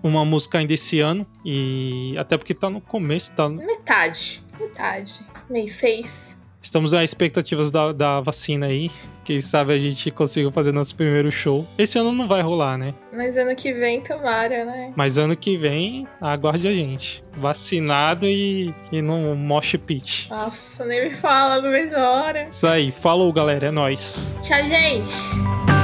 [0.02, 1.28] uma música ainda esse ano.
[1.44, 3.50] E até porque tá no começo, tá.
[3.50, 4.42] Metade.
[4.58, 5.20] Metade.
[5.50, 6.41] Mês 6.
[6.62, 8.92] Estamos nas expectativas da, da vacina aí.
[9.24, 11.66] Quem sabe a gente consiga fazer nosso primeiro show.
[11.78, 12.94] Esse ano não vai rolar, né?
[13.12, 14.94] Mas ano que vem, tomara, né?
[14.96, 17.24] Mas ano que vem, aguarde a gente.
[17.38, 20.30] Vacinado e, e no mosh pit.
[20.30, 22.48] Nossa, nem me fala, não vejo a hora.
[22.50, 22.92] Isso aí.
[22.92, 23.68] Falou, galera.
[23.68, 24.34] É nóis.
[24.42, 25.81] Tchau, gente.